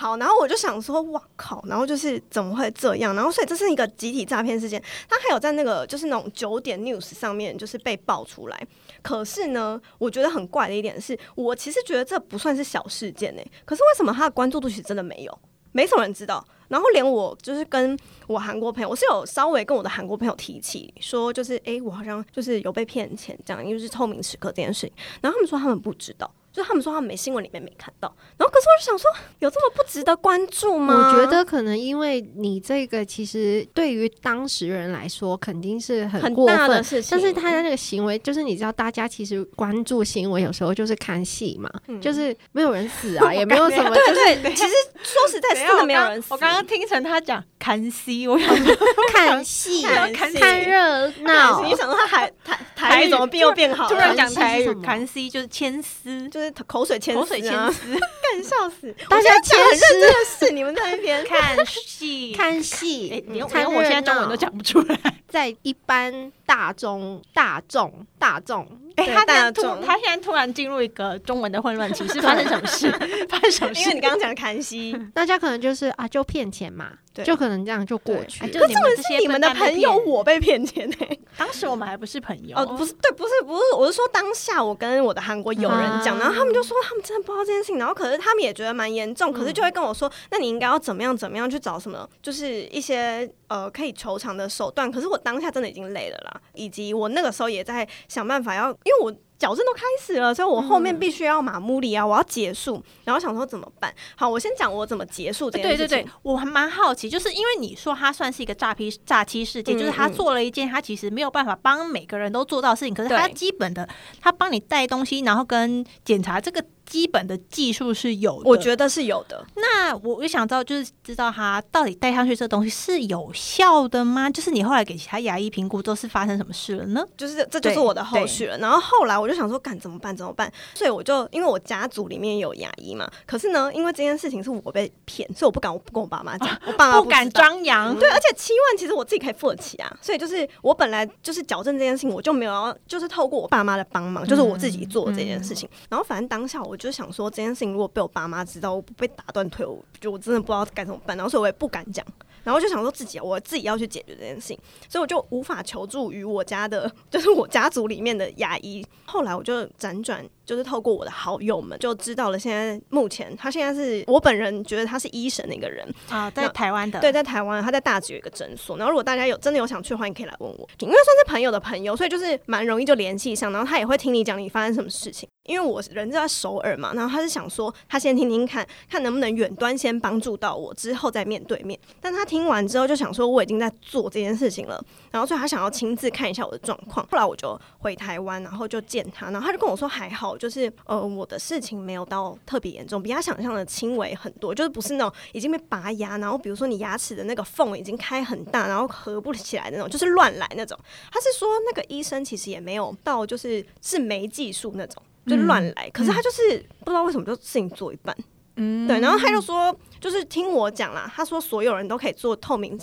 [0.02, 1.62] 好，然后我就想说，哇靠！
[1.68, 3.14] 然后就是怎么会这样？
[3.14, 8.66] 然后所以这是一个集体诈骗事件，他还有在那个就是那种九点 news 上面就是被爆出来。
[9.00, 15.38] 可是呢，我觉得很怪的一点是，我其实觉得这不算是小事件呢、可是为什么他的关注度其实真的没有？
[15.70, 16.44] 没什么人知道。
[16.66, 17.96] 然后连我就是跟
[18.26, 24.92] 我韩国朋友，我是有稍微跟我的韩国朋友提起说，就是诶，我好像就是有被骗钱这样，因为是透明时刻这件事情。
[25.20, 28.14] 然后他们说他们不知道，就他们说他们没新闻里面没看到。
[28.36, 31.12] 然后可是我就想说，有这么不值得关注吗？
[31.16, 44.72] 我觉得可能因为你这个其实对于当事人来说肯定是很很过分，大的事情，但是他的那个行为，就是你知道，大家其实关注新闻有时候就是看戏嘛，嗯就是没有人死啊， 也没有什么，对就是对，其实
[45.02, 46.28] 说实在，真的没有人死。
[46.30, 48.76] 我刚刚听成他讲看戏，我想说
[49.12, 50.30] 看戏、看
[50.62, 51.74] 热闹你。
[51.74, 53.88] 想说他台台台语怎么变又变好了？
[53.88, 58.94] 突然讲台语看戏就是牵丝，就是口水千口水丝啊牵丝， 干笑死！
[59.08, 64.98] 大家讲很认真的事，你们在那边看戏， 看哎戏，连看连我现在中文都讲不出来。
[65.32, 72.90] 在一般大众、大众、大众，哎，对他现在突大众他现在突然进入一个中文的混乱期，是发生什么事？
[73.30, 73.80] 发生什么事？
[73.80, 78.46] 因为你刚刚讲看戏， 大家可能就是啊，就骗钱嘛，对就可能这样就过去了。
[78.46, 80.96] 哎就你们这些是你们的朋友，我被骗钱呢。
[81.38, 94.92] 当时我们还不是朋友哦，不是，对，不是，不是，我是说当下我跟我的韩国友人讲，啊然后他们就说他们真的不知道这件事情，然后可是他们也觉得蛮严重，可是就会跟我说，那你应该要怎么样怎么样去找什么，就是一些呃可以求偿的手段。
[94.92, 99.14] 可是我当下真的已经累了啦，以及我那个时候也在想办法要，因为我。
[99.38, 103.92] 矫正都开始了，所以我后面必须要马木里啊，我要结束，然后想说怎么办？
[104.14, 105.98] 好，我先讲我怎么结束这件对事情。
[105.98, 113.88] 对对，我还蛮好奇，就是因为你说他算是一个诈批诈欺事件，嗯就是他嗯做了一件他其实没有办法帮每个人都做到的事情，可是他基本的
[114.20, 118.48] 他帮你带东西，然后跟检查这个基本的技术是有的。
[118.48, 119.44] 我觉得是有的。
[119.56, 124.28] 那我我想知道，就是知道他到底戴上去这东西是有效的吗？
[124.28, 127.04] 就是你后来给其他牙医评估，都是发生什么事了呢？
[127.16, 128.58] 就是这就是我的后续了。
[128.58, 130.16] 然后后来我就想说，干怎么办？
[130.16, 130.52] 怎么办？
[130.74, 137.96] 所以我就因为我家族里面有牙医嘛，可是呢，因为这件事情是我被骗，所以我不敢我不跟我爸妈讲， 我爸妈不敢张扬。
[137.98, 139.96] 对，而且七万其实我自己可以付得起啊。
[140.00, 145.68] 所以就是我本来就是矫正这件事情，我就没有要就是透过我爸妈的帮忙，就是我自己做这件事情。
[145.88, 151.16] 然后反正当下我就想说，这件事情如果被我爸妈知道，我被打断腿，我就我真的不知道该怎么办。
[151.16, 152.04] 然后所以我也不敢讲。
[152.44, 154.58] 然后就想说自己我自己要去解决这件事情，
[154.88, 158.84] 所以我就无法求助于我家的，就是我家族里面的牙医。
[159.04, 160.28] 后来我就辗转。
[160.44, 168.76] 就是透过我的好友们就知道了，现在目前他现在是我本人觉得他是医神的一个人啊，在台湾的对，在台湾他在大直有一个诊所。
[168.76, 173.52] 然后如果大家有真的有想去的话，你可以来问我，因为算是朋友的朋友，所以就是蛮容易就联系上。
[173.52, 181.78] 然后他也会听你讲你发生什么事情，因为我人在首尔嘛，然后他是想说他先听听看看能不能远端先帮助到我，之后再面对面。
[182.00, 187.06] 但他听完之后就想说我已经在做这件事情了，然后所以他想要亲自看一下我的状况。
[187.10, 191.12] 后来我就回台湾，然后就见他，然后他就跟我说还好，就是呃。
[191.12, 200.78] 我的事情没有到特别严重，比他想象的轻微很多，就是不是那种已经被拔牙，然后比如说你牙齿的那个缝已经开很大，然后合不起来的那种，就是乱来那种。
[201.10, 205.90] 他是说那个医生其实也没有到，就是是没技术那种，就乱来。
[205.90, 208.16] 可是他就是不知道为什么就事情做一半，
[208.56, 209.00] 嗯，对。
[209.00, 212.78] 然后他就说，就是听我讲啦，他说所有人都可以做透明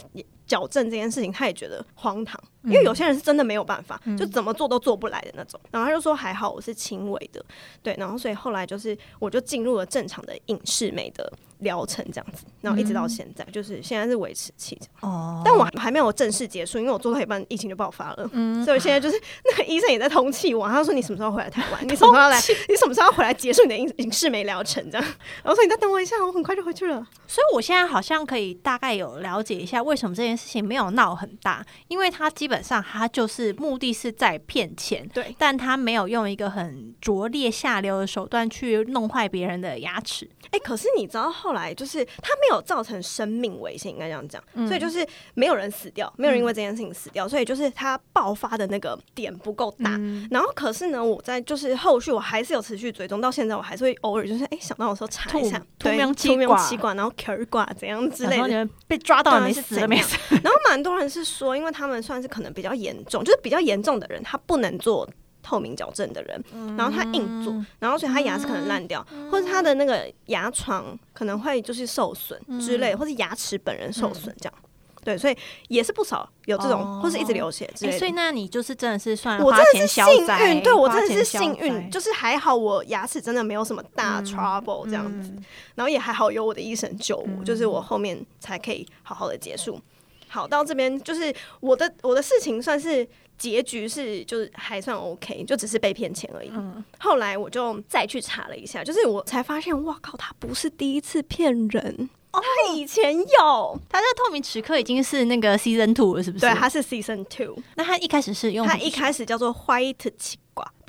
[0.45, 2.41] 矫正这件事情，他也觉得荒唐。
[2.63, 5.59] 因为有些人是真的没有办法，就怎么做都做不来的那种。
[5.71, 7.43] 然后他就说还好我是轻微的，
[7.81, 7.95] 对。
[7.97, 14.77] 然后所以后来就是我就进入了正常的影视美的疗程这样子，然后一直到现在，就是现在是维持期。
[14.99, 15.41] 哦。
[15.45, 18.29] 但我还没有正式结束，因为我做到一半疫情就爆发了。
[18.33, 18.61] 嗯。
[18.65, 21.81] 所以现在就是 那个医生也在通气我，他说你什么时候回来台湾？
[21.87, 22.37] 你什么时候来？
[22.67, 24.83] 你什么时候要回来结束你的影影视美疗程？
[24.91, 25.07] 这样。
[25.43, 27.07] 然后说你再等我一下，我很快就回去了。
[27.25, 32.48] 所以我现在好像可以大概有了解一下为什么这件事情没有闹很大，因为他基。
[32.49, 40.27] 基本上，他就是目的是在骗钱，对，但他没有用一个很拙劣下流的手段去弄坏别人的牙齿。
[40.49, 49.91] 哎，可是你知道后来就是他没有造成生命危险，应该这样讲，所以就是没有人死掉，没有人因为这件事情死掉，所以就是他爆发的那个点不够大。
[50.31, 60.17] 然后可是呢，我在就是后续我还是有持续追踪，到现在我还是会偶尔就是哎想到的时候查一下，对，突明气管，然后 Q 管怎样之类的，被抓到了没死了没死。
[60.41, 62.27] 然后蛮多人是说，因为他们算是。
[62.39, 65.05] 可能比较严重，就是比较严重的人，他不能做
[65.43, 66.41] 透明矫正的人，
[66.77, 74.53] 然后他硬做，然后所以他牙齿可能烂掉，或者他的那个牙床可能会就是受损之类，或者牙齿本人受损这样。
[75.01, 75.37] 对，所以
[75.69, 77.97] 也是不少有这种，或是一直流血之类。
[77.97, 85.33] 所以那你就是真的是算我真的是幸运，对我真的是幸运，就是还好我牙齿真的没有什么大 trouble 这样子，
[85.75, 89.79] 然后也还好有我的医生救我，就是我后面才可以好好的结束。
[90.29, 93.05] 好，到这边就是我的我的事情，算是
[93.37, 96.51] 结局是就是还算 OK，就只是被骗钱而已。
[96.99, 102.09] 后来我就再去查了一下，就是我才发现，哇靠，他不是第一次骗人。
[102.31, 106.45] 哦，他以前有，他这个透明齿刻已经是那个 season two 了，是不是？
[106.45, 107.57] 对，他是 season two。
[107.75, 109.95] 那他一开始是用，他一开始叫做 white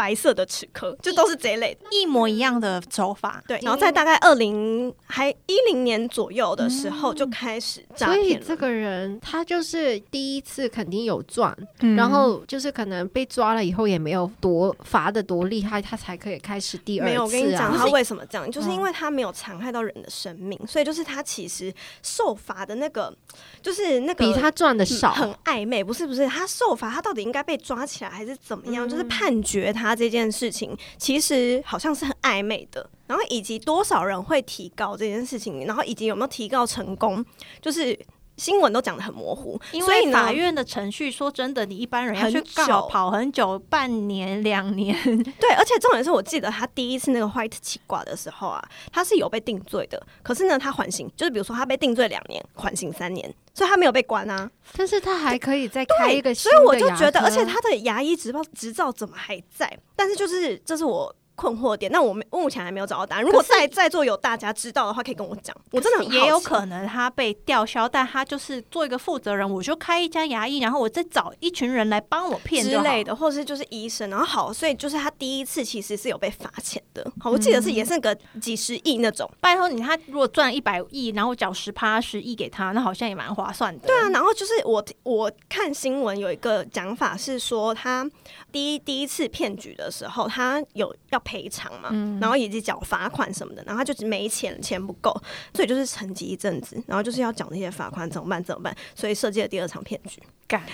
[0.01, 3.43] 白色的齿科，就都是这一类的，一模一样的手法。
[3.47, 8.17] 对，然后在大概二零还一零年左右的时候就开始诈骗。
[8.17, 17.11] 所以这个人他就是第一次肯定有赚，嗯然后就是可能被抓了以后也没有多罚的多厉害，他才可以开始第二次。
[17.11, 21.21] 没有，我跟你讲他为什么这样，就是因为他没有残害到人的生命，所以就是他。
[21.31, 21.73] 其实
[22.03, 23.15] 受罚的那个，
[23.63, 25.85] 就是那个比他赚的少，很暧昧。
[25.85, 28.89] 不是不是，他受罚，他到底应该被抓起来还是怎么样？
[28.89, 32.89] 就是判决他这件事情，其实好像是很暧昧的。
[33.07, 37.25] 然后以及多少人会提高这件事情，然后以及有没有提高成功，
[37.61, 37.99] 就是。
[38.41, 44.97] 新闻都讲的很模糊，因为法院的程序，说真的，你一般人要去告跑很久，半年两年。
[45.39, 54.51] 对，而且重点是我记得他第一次那个 white 起挂的时候啊，他是有被定罪的，可是呢，他缓刑，就是比如说他被定罪两年，缓刑三年，所以他没有被关啊。
[54.75, 59.79] 但是他还可以再开一个，所以我就觉得，而且他的牙医执照执照怎么还在？
[59.95, 61.15] 但是就是这是我。
[61.41, 63.23] 困惑点，那我们目前还没有找到答案。
[63.23, 65.57] 如果在在座有大家知道的话，可以跟我讲。
[65.71, 74.11] 我真的也有可能他被吊销，但他就是做一个负责人，我就开一家牙医，然后我再找一群人来帮我骗之类的，或是就是医生。
[74.11, 77.11] 然后好，所以就是他第一次其实是有被罚钱的。
[77.19, 79.27] 好，我记得是也是个几十亿那种。
[79.41, 83.87] 拜托你，他如果赚一百亿，然后缴十趴十亿给他，那好像也蛮划算的。
[83.87, 88.07] 对啊，然后就是我我看新闻有一个讲法是说，他
[88.53, 91.19] 第一第一次骗局的时候，他有要。
[91.31, 95.15] 赔偿嘛，嗯然后以及缴罚款什么的，然后他就没钱，钱不够，
[95.55, 98.43] 所以就是沉寂一阵子，然后就是要缴那些罚款，怎么办？
[98.43, 98.77] 怎么办？
[98.97, 100.21] 所以设计了第二场骗局，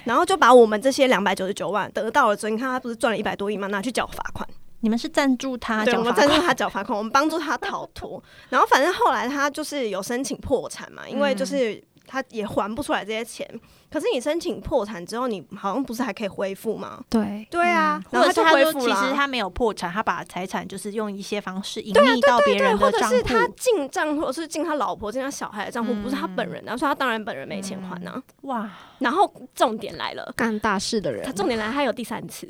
[0.05, 3.67] 然后就把我们这些两百九十九万得到了之后，你看他不是赚了一百多亿吗？
[3.67, 4.49] 拿去缴罚款。
[4.81, 8.23] 你们是赞助他我们赞助，他缴罚款，我们帮助他逃脱。
[8.49, 13.61] 然后反正后来他就是有申请破产嘛，因为嗯就是他也还不出来这些钱。
[13.97, 17.03] 可是你申请破产之后，你好像不是还可以恢复吗？
[17.09, 19.09] 对，对啊，然或后他就者是他说其恢复了啊。
[19.09, 23.17] 实他没有破产，他把财产就是用一些方式隐匿到别，人或的账户。
[23.17, 28.23] 者是他进账，或者是进他老婆、进他小孩的账户，不是他本人嗯的，所以他当然本人没钱还啊。
[28.43, 32.47] 哇，然后重点来了，干大事的人他，重点来，他有第三次，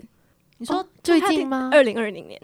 [0.59, 1.71] 你说最近吗？
[1.73, 2.41] 二零二零年，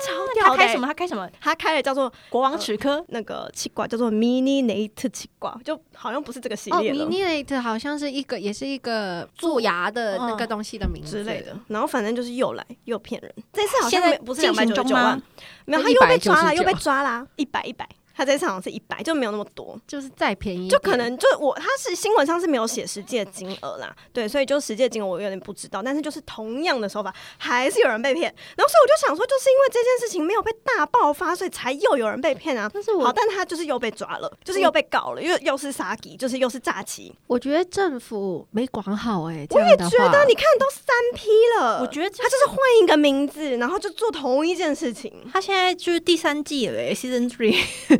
[0.00, 0.86] 超屌，他开什么？
[0.86, 1.28] 他开什么？
[1.40, 5.08] 他开了叫做国王齿科，那个奇怪叫做 MINI NATE。
[5.10, 11.56] 奇怪就好像不是这个系列，MINI NATE 好像是一个也是一个蛀牙的那个东西的名字之类的。
[11.68, 13.32] 然后反正就是又来又骗人。
[13.52, 15.22] 这次好像不是两班，九没。
[15.64, 17.88] 没有，他又被抓了，又被抓了，一百一百。
[18.16, 32.70] 他这场是一百，就没有那么多，就是再便宜，就可能就我他是新闻上是没有写实际的金额啦，对，所以就实际金额我有点不知道，但是就是同样的手法，还是有人被骗，然后所以我就想说，就是因为这件事情没有被大爆发，所以才又有人被骗啊。
[32.72, 37.14] 但是好，但他就是又被抓了，就是又被搞了，又又是杀鸡，就是又是诈欺。
[37.26, 45.12] 我觉得政府没管好哎，我也觉得，你看都三批了，我觉得他就是换一个名字，然后就做同一件事情。
[45.32, 47.56] 他现在就是第三季了，哎，Season Three。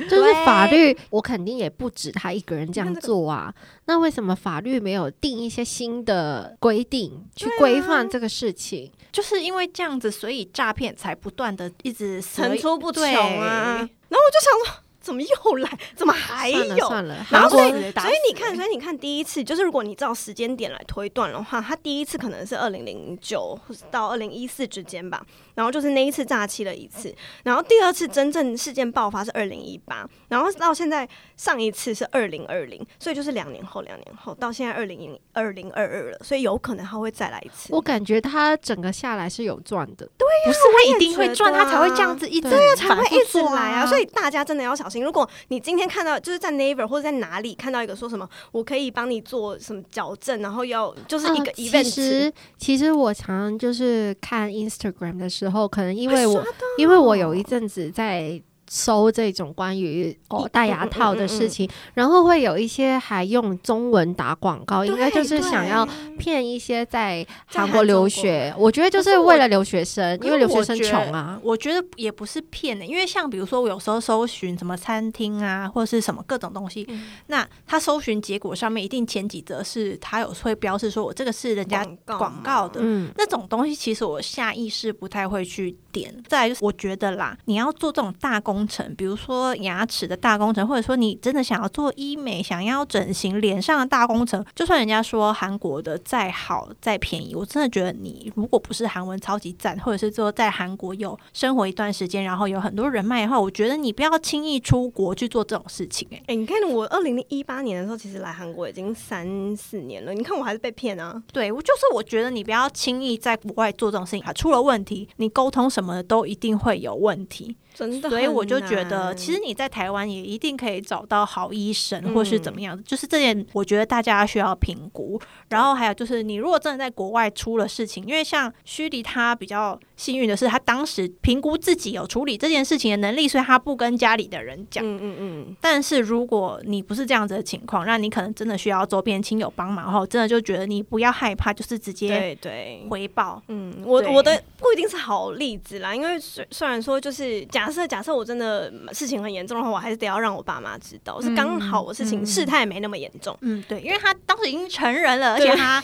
[0.09, 3.53] 就是法律，我肯定也不止他一个人这样做啊。
[3.87, 8.91] 那为什么法律没有定一些新的规定去规范这个事情？
[9.13, 13.77] 就是因为这样子，所以诈骗才不断的一直层出不穷啊。
[14.09, 15.79] 然后我就想说，怎么又来？
[15.95, 16.87] 怎么还算了有？
[16.89, 23.57] 算了，然后所以所以你看，所以你看，第一次就是如果你照时间点来推断的话，他第一次可能是二零零九
[23.89, 37.73] 到二零一四之间吧，然后就是那一次诈欺了一次，然后第二次真正事件爆发是二零一八，然后到现在上一次是二零二零，所以就是两年后，两年后到现在二零二零二二了，所以有可能他会再来一次。
[37.73, 40.09] 我感觉他整个下来是有赚的。
[40.19, 43.87] 对呀不是他一定会赚，他才会这样子一直对啊才会一直来啊！
[43.87, 44.96] 所以大家真的要小心。
[45.01, 56.45] 如果你今天看到就是在 Naver 或者在哪里看到一个说什么，我可以帮你做什么矫正，然后要就是一个啊其 event，、实其实我常常就是看 Instagram 的时候，可能因为我
[56.79, 65.87] 因为我有一阵子在搜这种关于哦嗯戴牙套的事情，然后会有一些还用中文打广告，应该就是想要
[66.19, 68.55] 骗一些在在韩国留学。
[68.59, 71.39] 我觉得就是为了留学生，因为留学生穷啊。
[71.43, 82.81] 我觉得也不是骗的，因为像比如说我有时候搜寻什么餐厅啊，或者是什么各种东西，嗯那他搜寻结果上面一定前几则是他有会标示说我这个是人家广告的。
[82.83, 86.15] 嗯，那种东西其实我下意识不太会去点。
[86.29, 106.23] 再来就是，我觉得啦，你要做这种大工程，比如说牙齿的大工程，或者说你真的想要做医美、想要整形脸上的大工程，就算人家说韩国的再好再便宜，我真的觉得你如果不是韩文超级赞，或者是说在韩国有生活一段时间，然后有很多人脉的话，我觉得你不要轻易出国去做这种事情、欸。
[106.29, 111.23] 哎、你看我二零一八年的时候，其实来韩国已经三四年了，你看我还是被骗啊。
[111.33, 117.57] 对，我就是我觉得你不要轻易在国外做这种事情啊，出了问题，你沟通什么的都一定会有问题。
[117.77, 122.83] 真的，所以我就觉得，其实你在台湾也一定可以找到好医生，嗯或是怎么样的。
[122.85, 125.21] 就是这点，我觉得大家需要评估。
[125.51, 134.83] 然后还有就是，你如果真的在国外出了事情，因为像虚离他比较幸运的是，他当时评估自己有处理这件事情的能力，所以他不跟家里的人讲。
[134.83, 142.87] 嗯嗯嗯，但是如果你不是这样子的情况，那你可能真的需要周边亲友帮忙，后真的就觉得你不要害怕，就是直接对对。
[142.89, 143.43] 回报。
[143.49, 152.27] 嗯，我我的不一定是好例子啦，因为虽虽然说就是假设假设我真的事情很严重的话，我还是得要让我爸妈知道，是刚好我事情嗯。
[152.27, 155.83] 事态没那么严重，嗯，对，因为他当时已经成人了，而且 他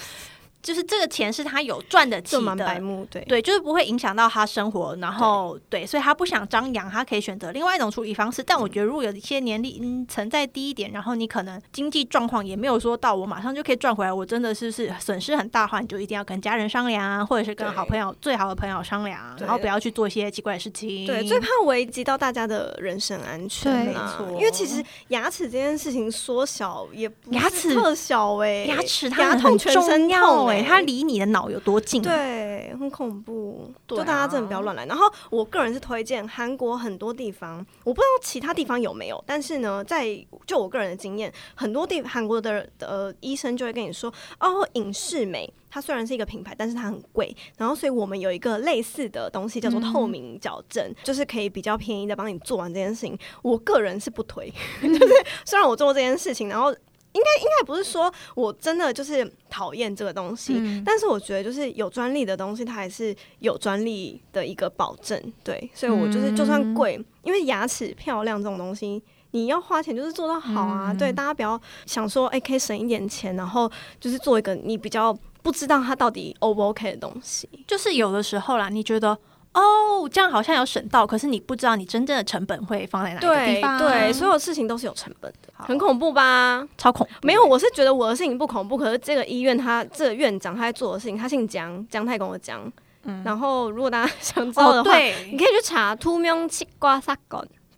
[0.62, 2.80] 就是这个钱是他有赚得起的。
[2.80, 8.42] 目，对对，就是不会影响到他生活，然后对，所以他不想张扬，他可以选择另外一种处理方式。
[8.42, 21.06] 但我觉得，如果有一些年龄层在低一点，然后你可能经济状况也没有说到我马上就可以赚回来，我真的是是损失很大的话，你就一定要跟家人商量啊，或者是跟好朋友、最好的朋友商量然后不要去做一些奇怪的事情。
[21.06, 32.03] 对，最怕危及到大家的人身安全啊没错因为其实牙齿这件事情缩小也牙齿特小哎、牙齿它牙很痛全身重要痛为它离你的脑有多近。
[32.03, 34.86] 对，很恐怖，对就大家真的啊不要乱来。
[34.86, 40.07] 然后我个人是推荐韩国很多地方，我不知道其他地方有没有，但是呢，在
[40.46, 45.53] 就我个人的经验，很多地韩国的呃医生就会跟你说，哦，影视美。
[45.74, 47.34] 它虽然是一个品牌，但是它很贵。
[47.57, 53.18] 然后，所以我们有一个类似的东西叫做透明矫正，就是可以比较便宜的帮你做完这件事情。
[53.40, 55.14] 我个人是不推， 就是
[55.46, 56.74] 虽然我做过这件事情，然后
[57.12, 69.02] 应该应该不是说我真的就是讨厌这个东西，嗯但是我觉得就是有专利的东西，它还是有专利的一个保证，对，所以我就是就算贵，因为牙齿漂亮这种东西。
[69.34, 75.10] 你要花钱就是做到好啊，对，大家不要想说，哎、可以省一点钱，然后就是做一个你比较
[75.42, 77.48] 不知道它到底 O 不 OK 的东西。
[77.66, 79.18] 就是有的时候啦，你觉得
[79.55, 83.78] 哦，这样好像有省到，可是你不知道你真正的成本会放在哪个地方。
[83.78, 86.66] 对，所有事情都是有成本的，很恐怖吧？
[86.78, 87.26] 超恐怖！
[87.26, 92.61] 没有，我是觉得我的事情不恐怖，可是这个医院他这个院长他在做的事情，他姓姜，姜太跟我讲。
[93.05, 96.48] 嗯、然后，如果大家 想知道的话，你可以去查 “two m i l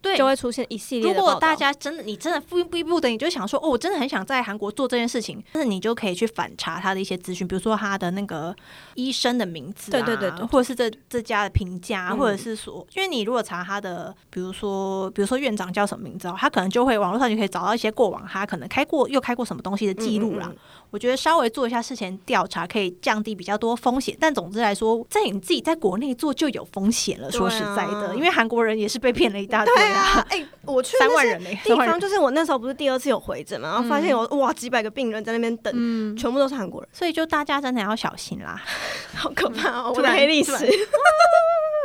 [0.05, 0.17] 对。
[0.17, 8.55] 就会出现一系列如果大家真的，你真的不不不的，你就想说，哦，我真的很想在韩国做这件事情，但是你就可以去反查他的一些资讯，比如说他的那个
[8.95, 10.47] 医生的名字、啊，对对对对。
[10.47, 12.19] 或者是这这家的评价，嗯。
[12.19, 20.47] 或者是说，因为你如果查他的，比如说比如说院长叫什么名字哦，他可能就会网络上就可以找到一些过往他可能开过又开过什么东西的记录啦。
[20.49, 20.59] 嗯嗯嗯
[20.95, 24.17] 我觉得稍微做一下事前调查，可以降低比较多风险。
[24.21, 27.29] 但总之来说，在你自己在国内做就有风险了。
[27.33, 38.63] 说实在的，啊因为韩国人也是被骗了一大堆对啊，哎、我去三万人呢、地方，就是我那时候不是第二次有回诊嘛， 然后发现有、哇几百个病人在那边等，嗯，全部都是韩国人，所以就大家真的要小心啦。
[39.17, 39.93] 好可怕哦！
[39.97, 40.53] 我的黑历史。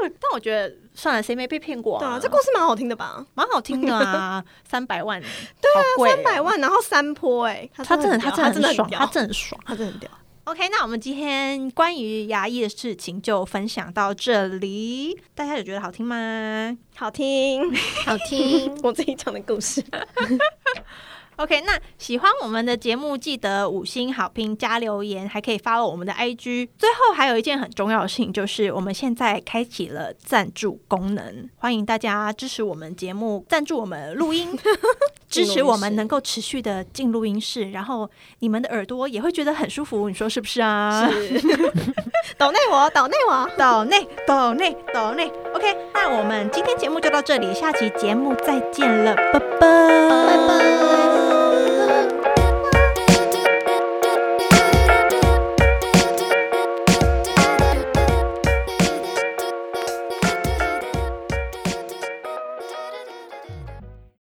[0.01, 1.99] 但我觉得算了，谁没被骗过、啊？
[1.99, 3.25] 对啊，这故事蛮好听的吧？
[3.33, 9.61] 蛮好听的啊， 三百万，对啊，三百，万，然后三坡，哎，他真的他真的很爽，真的很屌他真的很爽。
[9.65, 10.11] 他真的很屌。
[10.45, 16.75] OK，那我们今天关于牙医的事情就分享到这里，大家有觉得好听吗？
[16.95, 17.71] 好听，
[18.05, 18.75] 好听。
[18.81, 19.83] 我自己讲的故事。
[21.39, 26.67] OK，那喜欢我们的节目，记得五星好评加留言，还可以 follow 我们的 IG。
[26.77, 34.49] 最后还有一件很重要的事情，就是我们现在开启了赞助功能，欢迎大家支持我们节目，赞助我们录音，
[35.29, 38.09] 支持我们能够持续的进录音室，然后
[38.39, 41.09] 你们的耳朵也会觉得很舒服，你说是不是啊？
[41.09, 41.39] 是，
[42.37, 43.49] 抖内我，岛内我。
[43.57, 51.08] 岛内岛内岛内，OK，那我们今天节目就到这里，下期节目再见了，拜拜拜拜。